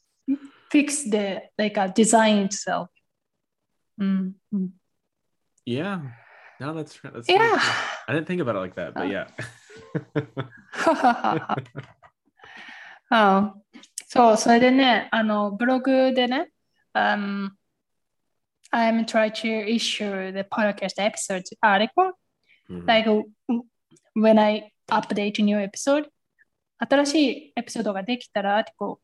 [0.69, 2.89] fix the like a design itself.
[3.97, 4.69] Mm -hmm.
[5.65, 6.01] Yeah.
[6.60, 7.12] No, that's right.
[7.12, 7.38] That's Yeah.
[7.42, 7.72] really true.
[8.08, 9.26] I didn't think about it like that, but yeah.
[13.10, 13.54] あ
[14.06, 16.50] そう、それでね、あの、ブログでね、
[16.94, 17.50] um,
[18.72, 22.12] I'm trying to issue the podcast episode article,
[22.68, 22.86] Mhm.
[22.86, 23.08] like
[24.16, 26.08] when I update new episode,
[26.78, 27.14] 新し
[27.48, 28.98] いエピソードができたらアーティクルを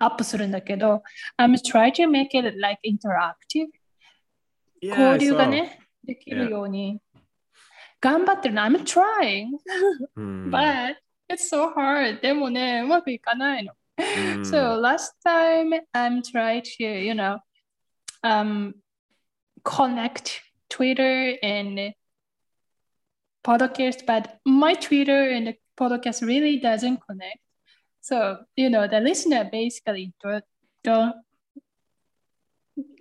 [0.00, 1.02] アップするんだけど、
[1.38, 3.68] I'm trying to make it like interactive.
[4.80, 5.50] yeah, 交 I 流が saw.
[5.50, 7.00] ね、 できるように。
[8.00, 8.62] 頑張ってるの。
[8.62, 9.48] I'm trying,
[10.16, 10.96] Mm, but
[11.28, 12.20] it's so hard.
[12.20, 13.72] でもね、うまくいかないの。
[13.98, 17.38] mm, So last time I'm trying to, you know,
[18.22, 18.74] um,
[19.64, 21.94] connect Twitter and
[23.42, 27.40] podcast, but my Twitter and the podcast really doesn't connect.
[28.00, 30.44] So you know, the listener basically don't,
[30.84, 31.14] don't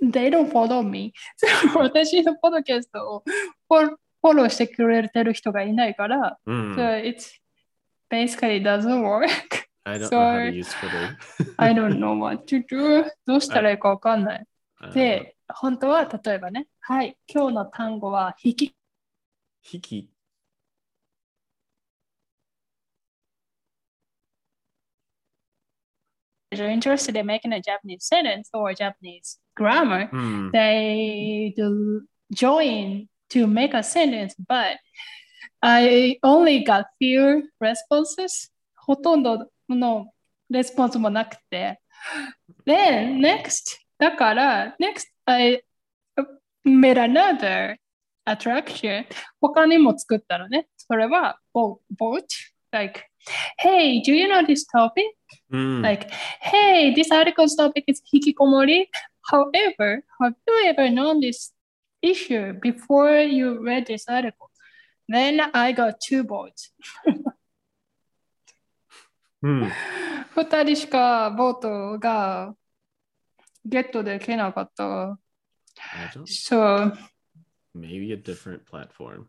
[0.02, 1.12] they don't follow me.
[1.72, 3.24] So 私のポッドキャストを
[3.68, 6.74] フォローしてくれてる人がいないから、mm.
[6.76, 7.32] so it's
[8.10, 9.28] basically doesn't work.
[9.84, 10.56] I don't know how to sorry.
[10.56, 11.18] use Twitter.
[11.56, 13.04] I don't know what to do.
[13.26, 14.46] どうしたらいいかわかんない。
[14.80, 18.74] Uh, で、本当は例えばね、はい、今日の単語は引き。
[19.64, 20.06] Hiki.
[20.06, 20.08] If
[26.51, 30.51] you're interested in making a Japanese sentence or Japanese grammar, Mm.
[30.51, 34.77] they do join to make a sentence, but
[35.61, 38.51] I only got few responses.
[38.75, 40.11] ほとんどの
[40.49, 41.81] レスポンスもなくて。
[42.65, 45.61] Then next, だから、next I
[46.65, 47.77] made another
[48.25, 49.05] attraction.
[49.41, 50.67] 他にも作ったのね。
[50.77, 51.79] それは boat.
[51.99, 52.23] boat.
[52.71, 53.01] Like,
[53.57, 55.05] hey, do you know this topic?
[55.51, 55.81] Mm.
[55.81, 58.87] like, hey, this article's topic is hikikomori.
[59.21, 61.51] However, have you ever known this
[62.01, 64.49] issue before you read this article?
[65.07, 66.71] Then I got two votes.
[69.43, 69.71] Mm.
[70.33, 72.55] 二人しかボートが
[73.65, 75.19] ゲットできなかった。
[75.93, 76.25] I don't.
[76.25, 76.91] So,
[77.75, 79.27] Maybe a different platform.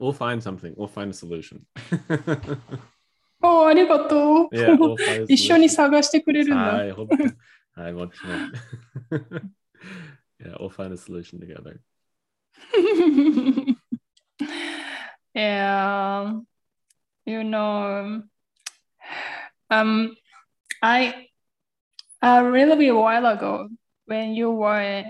[0.00, 0.74] We'll find something.
[0.76, 1.62] We'll find a solution.
[3.42, 4.54] おありがとう。
[4.54, 5.76] yeah, we'll find a 一緒に solution.
[5.76, 6.56] 探してくれるんだ。
[6.56, 7.16] はい、ほんと
[7.74, 8.52] はい、もちろん。
[10.40, 11.80] yeah, we'll find a solution together.
[15.34, 16.40] yeah,
[17.24, 18.22] you know,
[19.70, 20.16] um,
[20.82, 21.28] I
[22.22, 23.68] a really while ago
[24.06, 25.04] when you were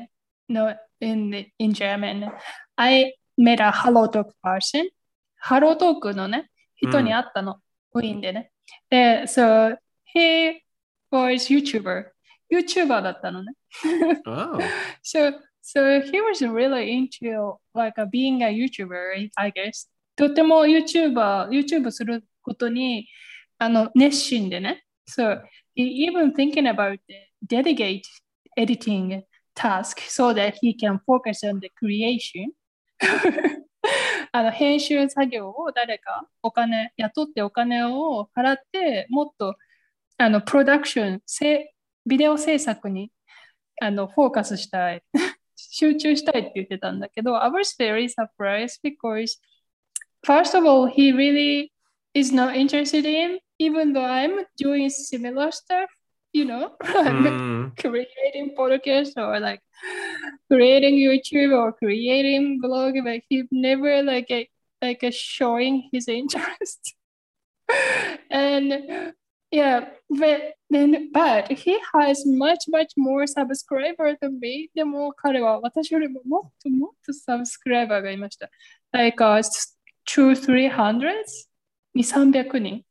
[0.48, 2.30] no in in German,
[2.76, 4.89] I met a Hello Talk person.
[5.37, 7.57] ハロートークのね、人に会ったの、
[7.93, 8.51] ウィーンでね。
[8.89, 9.75] で、so
[10.15, 10.61] he
[11.11, 12.05] was YouTuber.
[12.51, 13.53] YouTuber だったのね。
[14.25, 14.59] Oh,
[15.03, 19.89] So, so he was really into like a, being a YouTuber, I guess.
[20.15, 23.07] とても YouTuber、YouTube することに
[23.57, 24.83] あの熱心でね。
[25.09, 25.41] So,
[25.75, 27.15] he even thinking about the
[27.47, 28.03] delegate
[28.57, 29.23] editing
[29.55, 32.51] task so that he can focus on the creation.
[34.31, 39.55] あの編集作業を誰かお金雇ってお金を払ってもっと
[40.17, 41.21] あのプロダクション
[42.05, 43.11] ビデオ制作に
[43.81, 45.03] あのフォーカスしたい
[45.55, 49.39] 集中したいって言ってたんだけど I was very surprised because
[50.25, 51.71] first of all he really
[52.13, 55.89] is not interested in even though I'm doing similar stuff
[56.32, 59.60] you know mm, creating podcast or like
[60.50, 64.48] creating YouTube or creating blog, but he never like a,
[64.82, 66.94] like a showing his interest.
[68.30, 69.12] and
[69.50, 74.70] yeah, but then but he has much much more subscriber than me.
[74.74, 78.50] でも彼は私よりももっともっとサブスクライバーがいました。
[78.92, 79.42] Like uh,
[80.04, 81.48] two, three hundreds?
[81.96, 82.84] 2、300人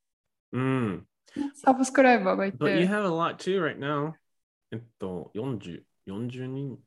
[0.52, 1.06] mm.
[1.56, 2.94] サブスクライバーがい But you て。
[2.94, 4.14] have a lot too right now.
[4.72, 6.80] えっと、40、40人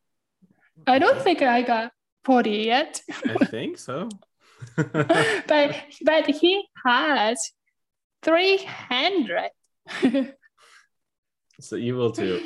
[0.86, 1.90] I don't think I got
[2.24, 3.02] 40 yet.
[3.26, 4.08] I think so.
[4.76, 5.74] but
[6.04, 7.36] but he has
[8.22, 9.50] 300
[11.60, 12.40] So you will too.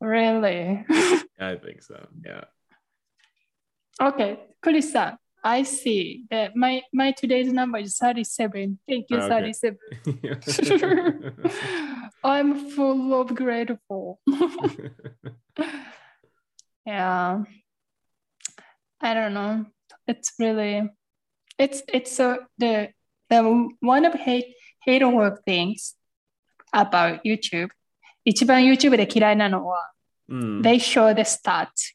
[0.00, 0.84] really?
[1.38, 2.06] I think so.
[2.24, 2.44] Yeah.
[4.00, 4.92] Okay, Chris
[5.44, 8.78] I see that my my today's number is 37.
[8.88, 9.52] Thank you, Okay.
[9.52, 9.78] 37.
[12.24, 14.18] I'm full of grateful.
[16.86, 17.44] yeah.
[19.00, 19.66] I don't know.
[20.06, 20.88] It's really
[21.58, 22.88] it's it's so the
[23.30, 24.54] the one of hate
[24.84, 25.94] hateful things
[26.72, 27.68] about YouTube
[28.24, 29.92] 一番 YouTube で嫌いなのは
[30.30, 30.60] Mm.
[30.60, 31.94] they show the stats.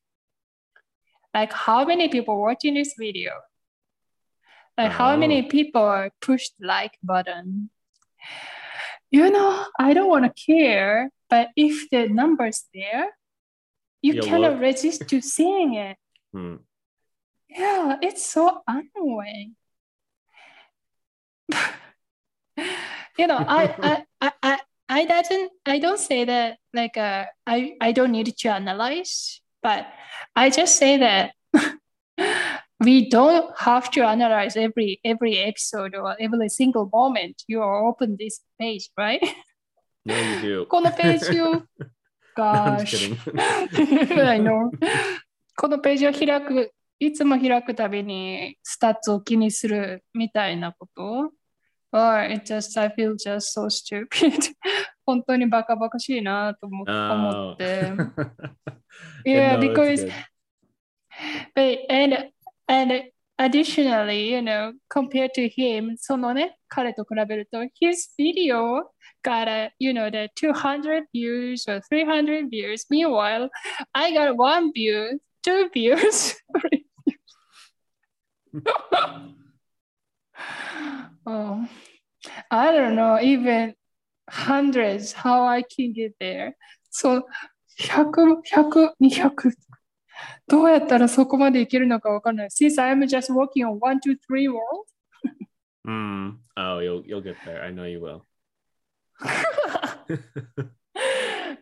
[1.35, 3.33] like how many people watching this video?
[4.77, 5.49] Like how many Oh.
[5.49, 7.71] people pushed like button?
[9.11, 13.09] You know, I don't want to care, but if the number's there,
[14.03, 14.61] you You'll cannot look.
[14.61, 15.97] resist to seeing it.
[16.35, 16.61] Mm.
[17.49, 19.57] Yeah, it's so annoying.
[23.19, 24.59] you know, I, I, I, I,
[24.89, 29.86] I doesn't, I don't say that like uh, I, I don't need to analyze, but
[30.36, 31.32] I just say that
[32.80, 38.18] we don't have to analyze every every episode or every single moment you are open
[38.20, 39.22] this page, right?
[40.06, 40.68] No, you do.
[40.68, 41.64] このページを
[42.36, 42.86] I'm Gosh.
[42.86, 43.24] just
[43.72, 44.28] kidding.
[44.28, 44.72] I know.
[45.56, 51.32] このページを開く、いつも開くたびにスタッツを気にするみたいなこと
[51.96, 54.56] Or it just, I feel just so stupid.
[55.08, 57.54] 本当にバカバカしいなと思思 Oh.
[57.54, 57.64] って。
[59.26, 60.14] Yeah, Yeah, no, it's because good.
[61.56, 62.32] But and
[62.68, 63.04] and
[63.38, 68.84] additionally, you know, compared to him, そのね、彼と比べると、his video
[69.24, 72.86] got a, you know, the 200 views or 300 views.
[72.90, 73.50] Meanwhile,
[73.94, 76.36] I got one view, two views.
[81.26, 81.68] oh,
[82.52, 83.76] I don't know, even
[84.30, 86.56] hundreds, how I can get there.
[86.90, 87.24] So,
[87.80, 89.52] 100、100、200
[90.48, 92.50] どうやったらそこまでいけるのかわかんない。
[92.50, 94.86] Since I'm just working on one, two, three world.
[95.86, 96.38] Mm.
[96.56, 97.64] Oh, you'll you'll get there.
[97.64, 98.22] I know you will.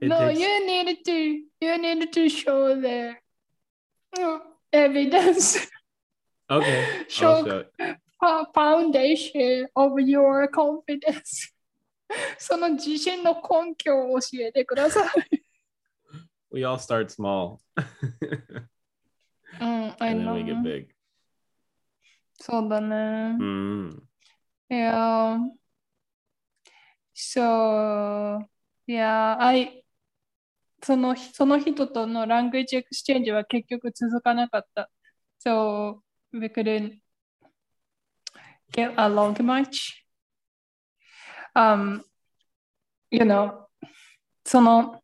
[0.01, 3.15] It no, takes- you need to you need to show the
[4.19, 4.39] uh,
[4.74, 5.57] evidence,
[6.49, 6.86] Okay.
[6.99, 7.97] I'll show show it.
[8.19, 11.51] fo- foundation of your confidence.
[12.38, 15.42] その自信の根拠を教えてください。
[16.52, 17.59] We all start small
[19.61, 20.62] うん、I and then we get know.
[20.62, 20.88] big.
[22.38, 23.36] そうだね。
[23.40, 24.02] Mm.
[24.68, 25.38] Yeah.
[27.14, 28.46] So,
[28.86, 29.84] yeah, I
[30.82, 34.90] そのその人とのラングエッジエクスチェンジは結局続かなかった。
[35.42, 36.00] So,
[36.32, 36.98] we couldn't
[38.72, 40.05] get along much.
[41.55, 42.03] Um,
[43.09, 43.67] you know,
[44.45, 45.01] その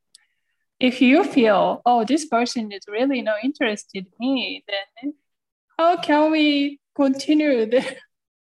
[0.79, 5.13] if you feel, oh, this person is really not interested in me, then
[5.77, 7.81] how can we continue the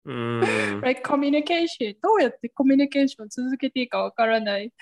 [0.06, 0.80] Mm.
[0.82, 4.72] like communication どうやってコミュニケーション続けていいかわからない。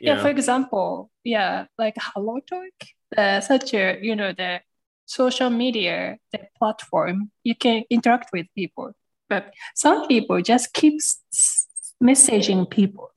[0.00, 0.38] yeah, for Yeah.
[0.38, 2.72] example, yeah, like HelloTalk,
[3.14, 4.62] the such a you know the
[5.06, 8.92] social media, the platform, you can interact with people.
[9.28, 11.68] But some people just keep s- s-
[12.02, 13.08] messaging people.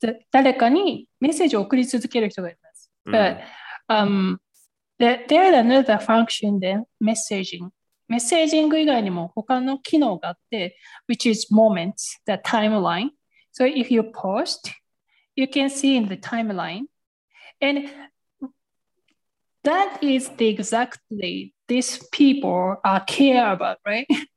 [0.00, 2.90] で誰かにメッセージを送り続ける人がいます。
[3.06, 3.38] But
[3.88, 4.38] um,
[4.98, 7.70] there, there is another function then, messaging.
[8.06, 10.76] メッセージング以外にも他の機能があって、
[11.10, 13.10] which is moments, the timeline.
[13.52, 14.70] So if you post,
[15.34, 16.84] you can see in the timeline.
[17.60, 17.88] And
[19.64, 24.06] that is the exactly these people are care about, right?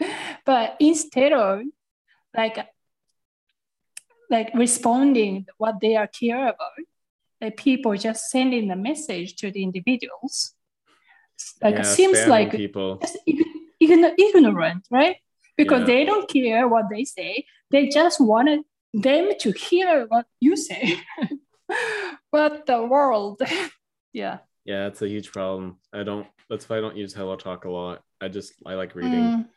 [0.46, 1.62] but instead of
[2.36, 2.58] like
[4.30, 6.78] like responding what they are care about,
[7.40, 10.54] the people just sending the message to the individuals.
[11.62, 13.00] Like yeah, seems like people.
[13.82, 15.16] ign- ignorant, right?
[15.56, 15.86] Because Yeah.
[15.86, 17.44] they don't care what they say.
[17.70, 18.60] They just wanted
[18.92, 21.00] them to hear what you say.
[22.30, 23.42] what the world?
[24.12, 24.38] yeah.
[24.64, 25.78] Yeah, it's a huge problem.
[25.92, 26.26] I don't.
[26.48, 28.02] That's why I don't use Hello Talk a lot.
[28.20, 29.48] I just I like reading, Mm,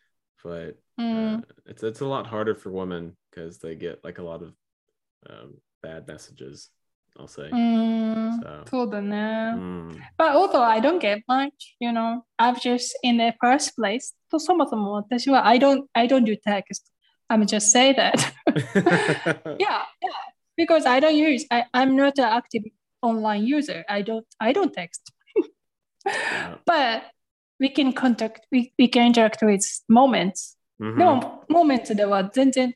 [0.42, 4.22] but mm, uh, it's it's a lot harder for women because they get like a
[4.22, 4.52] lot of
[5.28, 6.70] um, bad messages.
[7.18, 7.50] I'll say.
[7.50, 8.64] mm, So.
[8.70, 9.16] そうだね。
[9.56, 9.96] Mm.
[10.16, 15.46] But although I don't get much, you know, I've just in the first place, とそもそも私は
[15.48, 16.84] I don't I don't do text.
[17.28, 18.14] I'm just say that.
[19.58, 20.14] yeah, yeah.
[20.56, 22.62] Because I don't use I, I'm not an active
[23.02, 23.84] online user.
[23.88, 25.12] I don't I don't text.
[26.06, 26.56] Yeah.
[26.64, 27.02] But
[27.62, 30.56] we can contact we, we can interact with moments.
[30.80, 30.96] Mhm.
[30.96, 32.74] でも、moments では全然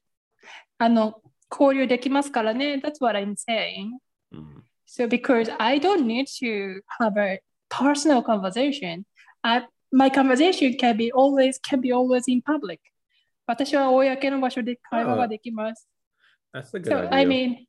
[0.78, 2.80] あの、交流できますからね。
[2.82, 3.98] That's what I'm saying.
[4.32, 4.62] Mm.
[4.86, 9.04] So because I don't need to have a personal conversation,
[9.42, 12.80] I, my conversation can be always can be always in public.
[13.46, 15.88] 私は公の場所で会話ができます。
[16.52, 17.14] That's a good So idea.
[17.14, 17.66] I mean,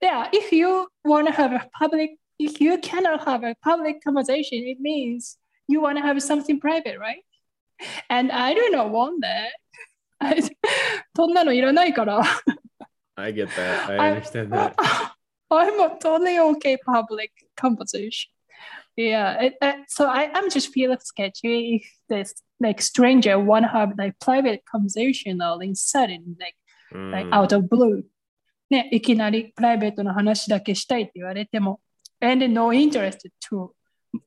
[0.00, 4.68] yeah, if you want to have a public, if you cannot have a public conversation,
[4.68, 7.22] it means you want to have something private, right?
[8.08, 9.50] And I do not want that.
[11.14, 12.22] そんなのいらないから。
[13.16, 13.90] I get that.
[13.90, 14.74] I I- understand that.
[15.48, 18.30] I'm a totally okay public conversation.
[18.96, 23.68] Yeah, it, uh, so I, I'm just feeling sketchy if this like stranger want to
[23.68, 26.54] have like private conversation all in sudden like
[26.92, 27.34] like Mm.
[27.34, 28.04] out of blue
[28.70, 31.80] ねいきなりプライベートの話だけしたいって言われても
[32.20, 33.70] and no interest to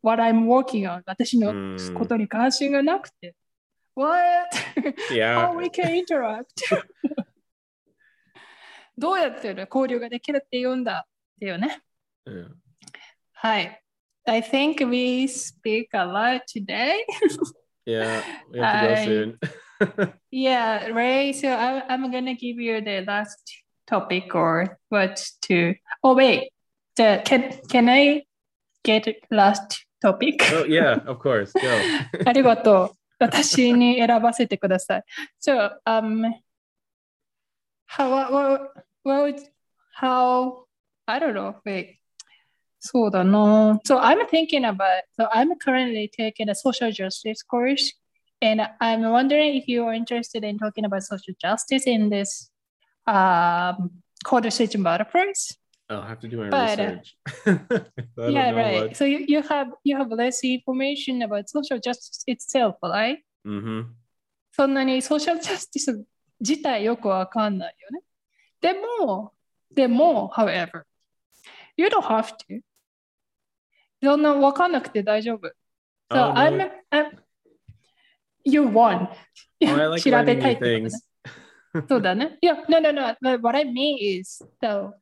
[0.01, 3.35] what I'm working on 私のうんことに関心がなくて
[3.95, 4.49] what
[5.11, 5.49] Yeah.
[5.51, 6.45] how we can interact
[8.97, 11.81] どうやって交流ができるって言うんだっていうね
[12.27, 12.47] Yeah.
[13.33, 13.81] はい
[14.25, 16.97] I think we speak a lot today
[17.85, 18.21] Yeah.
[18.51, 19.39] We have to go I- soon.
[20.29, 21.31] Yeah, Ray.
[21.33, 23.39] So I, I'm gonna give you the last
[23.87, 25.15] topic or what
[25.47, 25.73] to.
[26.03, 26.51] Oh wait,
[26.97, 28.25] the, can can I
[28.83, 30.41] get last topic?
[30.53, 31.51] oh, yeah, of course.
[31.53, 31.61] Go.
[32.25, 32.99] ありがとう。
[33.19, 35.03] 私に選ばせてください。
[35.41, 36.23] So um,
[37.85, 38.69] how well
[39.03, 39.35] well
[39.93, 40.65] how
[41.05, 41.55] I don't know.
[41.65, 41.99] Wait.
[42.79, 43.79] そうだな。
[43.83, 45.03] So I'm thinking about.
[45.17, 47.93] So I'm currently taking a social justice course.
[48.41, 52.49] And I'm wondering if you are interested in talking about social justice in this
[53.05, 53.91] um,
[54.23, 55.57] conversation butterflies.
[55.93, 57.17] I'll have to do my But, uh, research.
[57.25, 57.51] I
[58.15, 58.83] don't yeah, know right.
[58.89, 58.95] much.
[58.95, 63.17] So you, you have you have less information about social justice itself, right?
[63.45, 63.95] Mm-hmm.
[64.51, 66.05] そんなにソーシャルジャスティス
[66.39, 68.01] 自体よくわかんないよね。
[68.61, 69.33] でも、
[69.73, 70.83] でも、however,
[71.75, 72.61] you don't have to.
[74.03, 75.47] そんなわかんなくて大丈夫。
[75.47, 75.53] So
[76.11, 76.71] Oh, I'm, really?
[76.91, 77.17] I'm,
[78.43, 79.07] you won.
[79.61, 81.87] Oh, I like 調 べ learning たい new ってことね things.
[81.87, 82.37] そうだね。
[82.41, 83.15] Yeah, no, no, no.
[83.21, 84.93] But what I mean is, so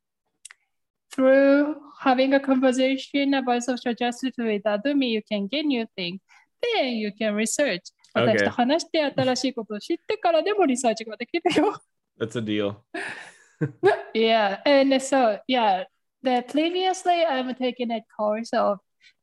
[1.12, 6.20] through having a conversation about social justice with other me, you can get new things.
[6.62, 7.91] Then you can research.
[8.14, 8.49] 私と Okay.
[8.49, 11.80] 話して新しいことを知ってからでもリサーチができるよ。
[12.20, 12.78] That's a deal.
[14.14, 15.86] yeah, and so yeah,
[16.24, 18.80] the previously I'm taking a course of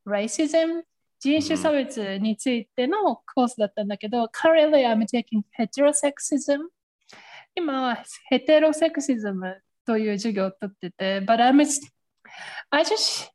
[0.06, 0.82] racism
[1.20, 6.58] 人種差別についてのコースだったんだけど、currently I'm taking heterosexism
[7.56, 11.60] 今はヘテロセクシズム という授業を取ってて、but I'm
[12.70, 13.30] I just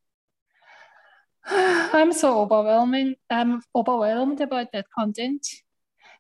[1.46, 5.40] I'm so overwhelming I'm overwhelmed about that content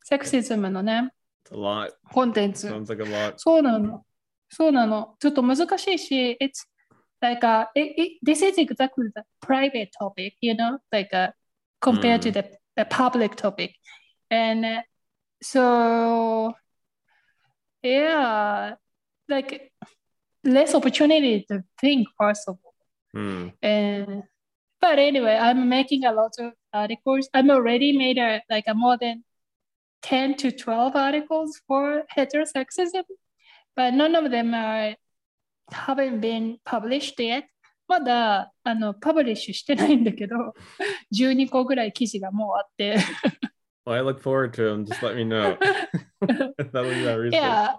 [0.04, 1.12] セクシズムのね
[1.46, 1.94] It's a lot.
[2.12, 3.34] コンテンツ Sounds like a lot.
[3.38, 4.06] そうなの。
[4.50, 5.16] そうなの。
[5.20, 6.68] ちょっと難しいし、it's
[7.22, 11.32] like a, it, it, this is exactly the private topic, you know, like uh,
[11.82, 12.44] compared to the,
[12.76, 13.76] the public topic.
[14.32, 14.82] And uh,
[15.42, 16.54] so,
[17.84, 18.76] yeah,
[19.28, 19.72] like
[20.44, 22.74] less opportunity to think, first of all.
[23.14, 23.48] Hmm.
[23.62, 24.24] And
[24.82, 27.30] but anyway, I'm making a lot of articles.
[27.34, 29.24] I'm already made a like a more than
[30.04, 33.04] 10 to 12 articles for heterosexism,
[33.76, 34.96] but none of them are
[35.72, 37.46] haven't been published yet.
[37.88, 40.54] まだあのパブリッシュしてないんだけど、
[41.12, 42.98] 12個ぐらい記事がもうあって。
[43.86, 44.86] Well, I look forward to them.
[44.86, 45.58] Just let me know.
[46.22, 47.34] That'll be my research.
[47.34, 47.78] yeah.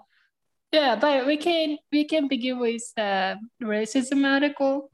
[0.71, 4.89] Yeah, but we can we can begin with the racism article.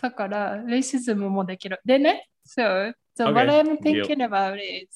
[0.00, 1.80] だから、racism もできる。
[1.84, 4.88] でね、so, so what Okay, I'm thinking about is,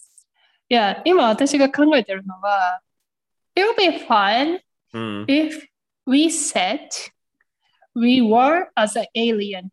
[0.68, 2.81] yeah, 今私が考えてるのは、
[3.55, 4.61] it would be fun
[4.93, 5.25] Hmm.
[5.29, 5.68] if
[6.05, 6.89] we said
[7.95, 9.71] we were as an alien.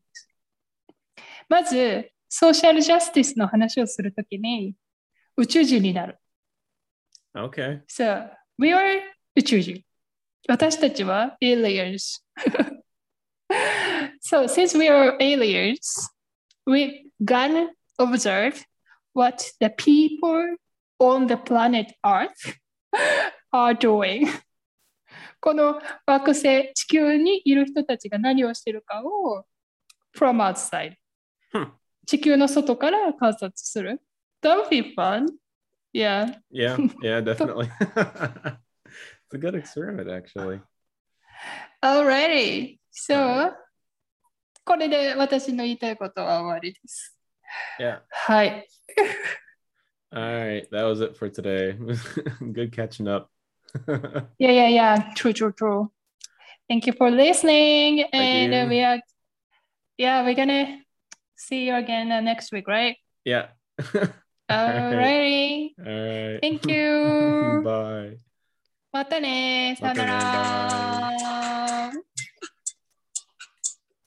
[1.49, 4.75] まず、ソーシャルジャスティスの話をするときに、
[5.37, 6.17] 宇宙人になる。
[7.35, 7.81] Okay.
[7.87, 9.01] So, we are
[9.35, 9.83] 宇宙人。
[10.47, 12.23] 私たちは aliens.
[14.21, 16.09] so, since we are aliens,
[16.65, 18.63] we gonna observe
[19.13, 20.55] what the people
[20.99, 22.57] on the planet Earth
[23.51, 24.27] are doing.
[25.39, 29.45] この惑星、地球にいる人たちが何をしているかを
[30.15, 30.93] from outside.
[31.53, 31.71] Hmm.
[32.05, 34.01] 地球の外から観察する。
[34.41, 35.27] That would be fun.
[35.93, 36.39] Yeah.
[36.51, 36.77] Yeah.
[37.01, 37.21] Yeah.
[37.21, 37.69] Definitely.
[39.31, 40.61] it's a good experiment, actually.
[41.83, 42.79] Alrighty.
[42.91, 43.57] So, は
[44.65, 47.15] これで私の言いたいことは終わりです。
[47.79, 48.01] Yeah.
[48.09, 48.67] はい。
[50.11, 50.69] All right.
[50.71, 51.77] That was it for today.
[52.53, 53.29] good catching up.
[54.39, 55.13] Yeah, yeah, yeah.
[55.15, 55.91] True, true, true.
[56.69, 58.03] Thank you for listening.
[58.11, 58.69] And uh, you.
[58.69, 59.01] we are,
[59.97, 60.79] yeah, we're gonna
[61.35, 62.97] see you again uh, next week, right?
[63.23, 63.47] yeah.
[64.49, 65.73] Alrighty.
[65.79, 66.39] All right.
[66.41, 67.61] Thank you.
[67.63, 68.17] Bye.
[68.92, 70.12] またねさよなら。
[70.20, 71.61] ま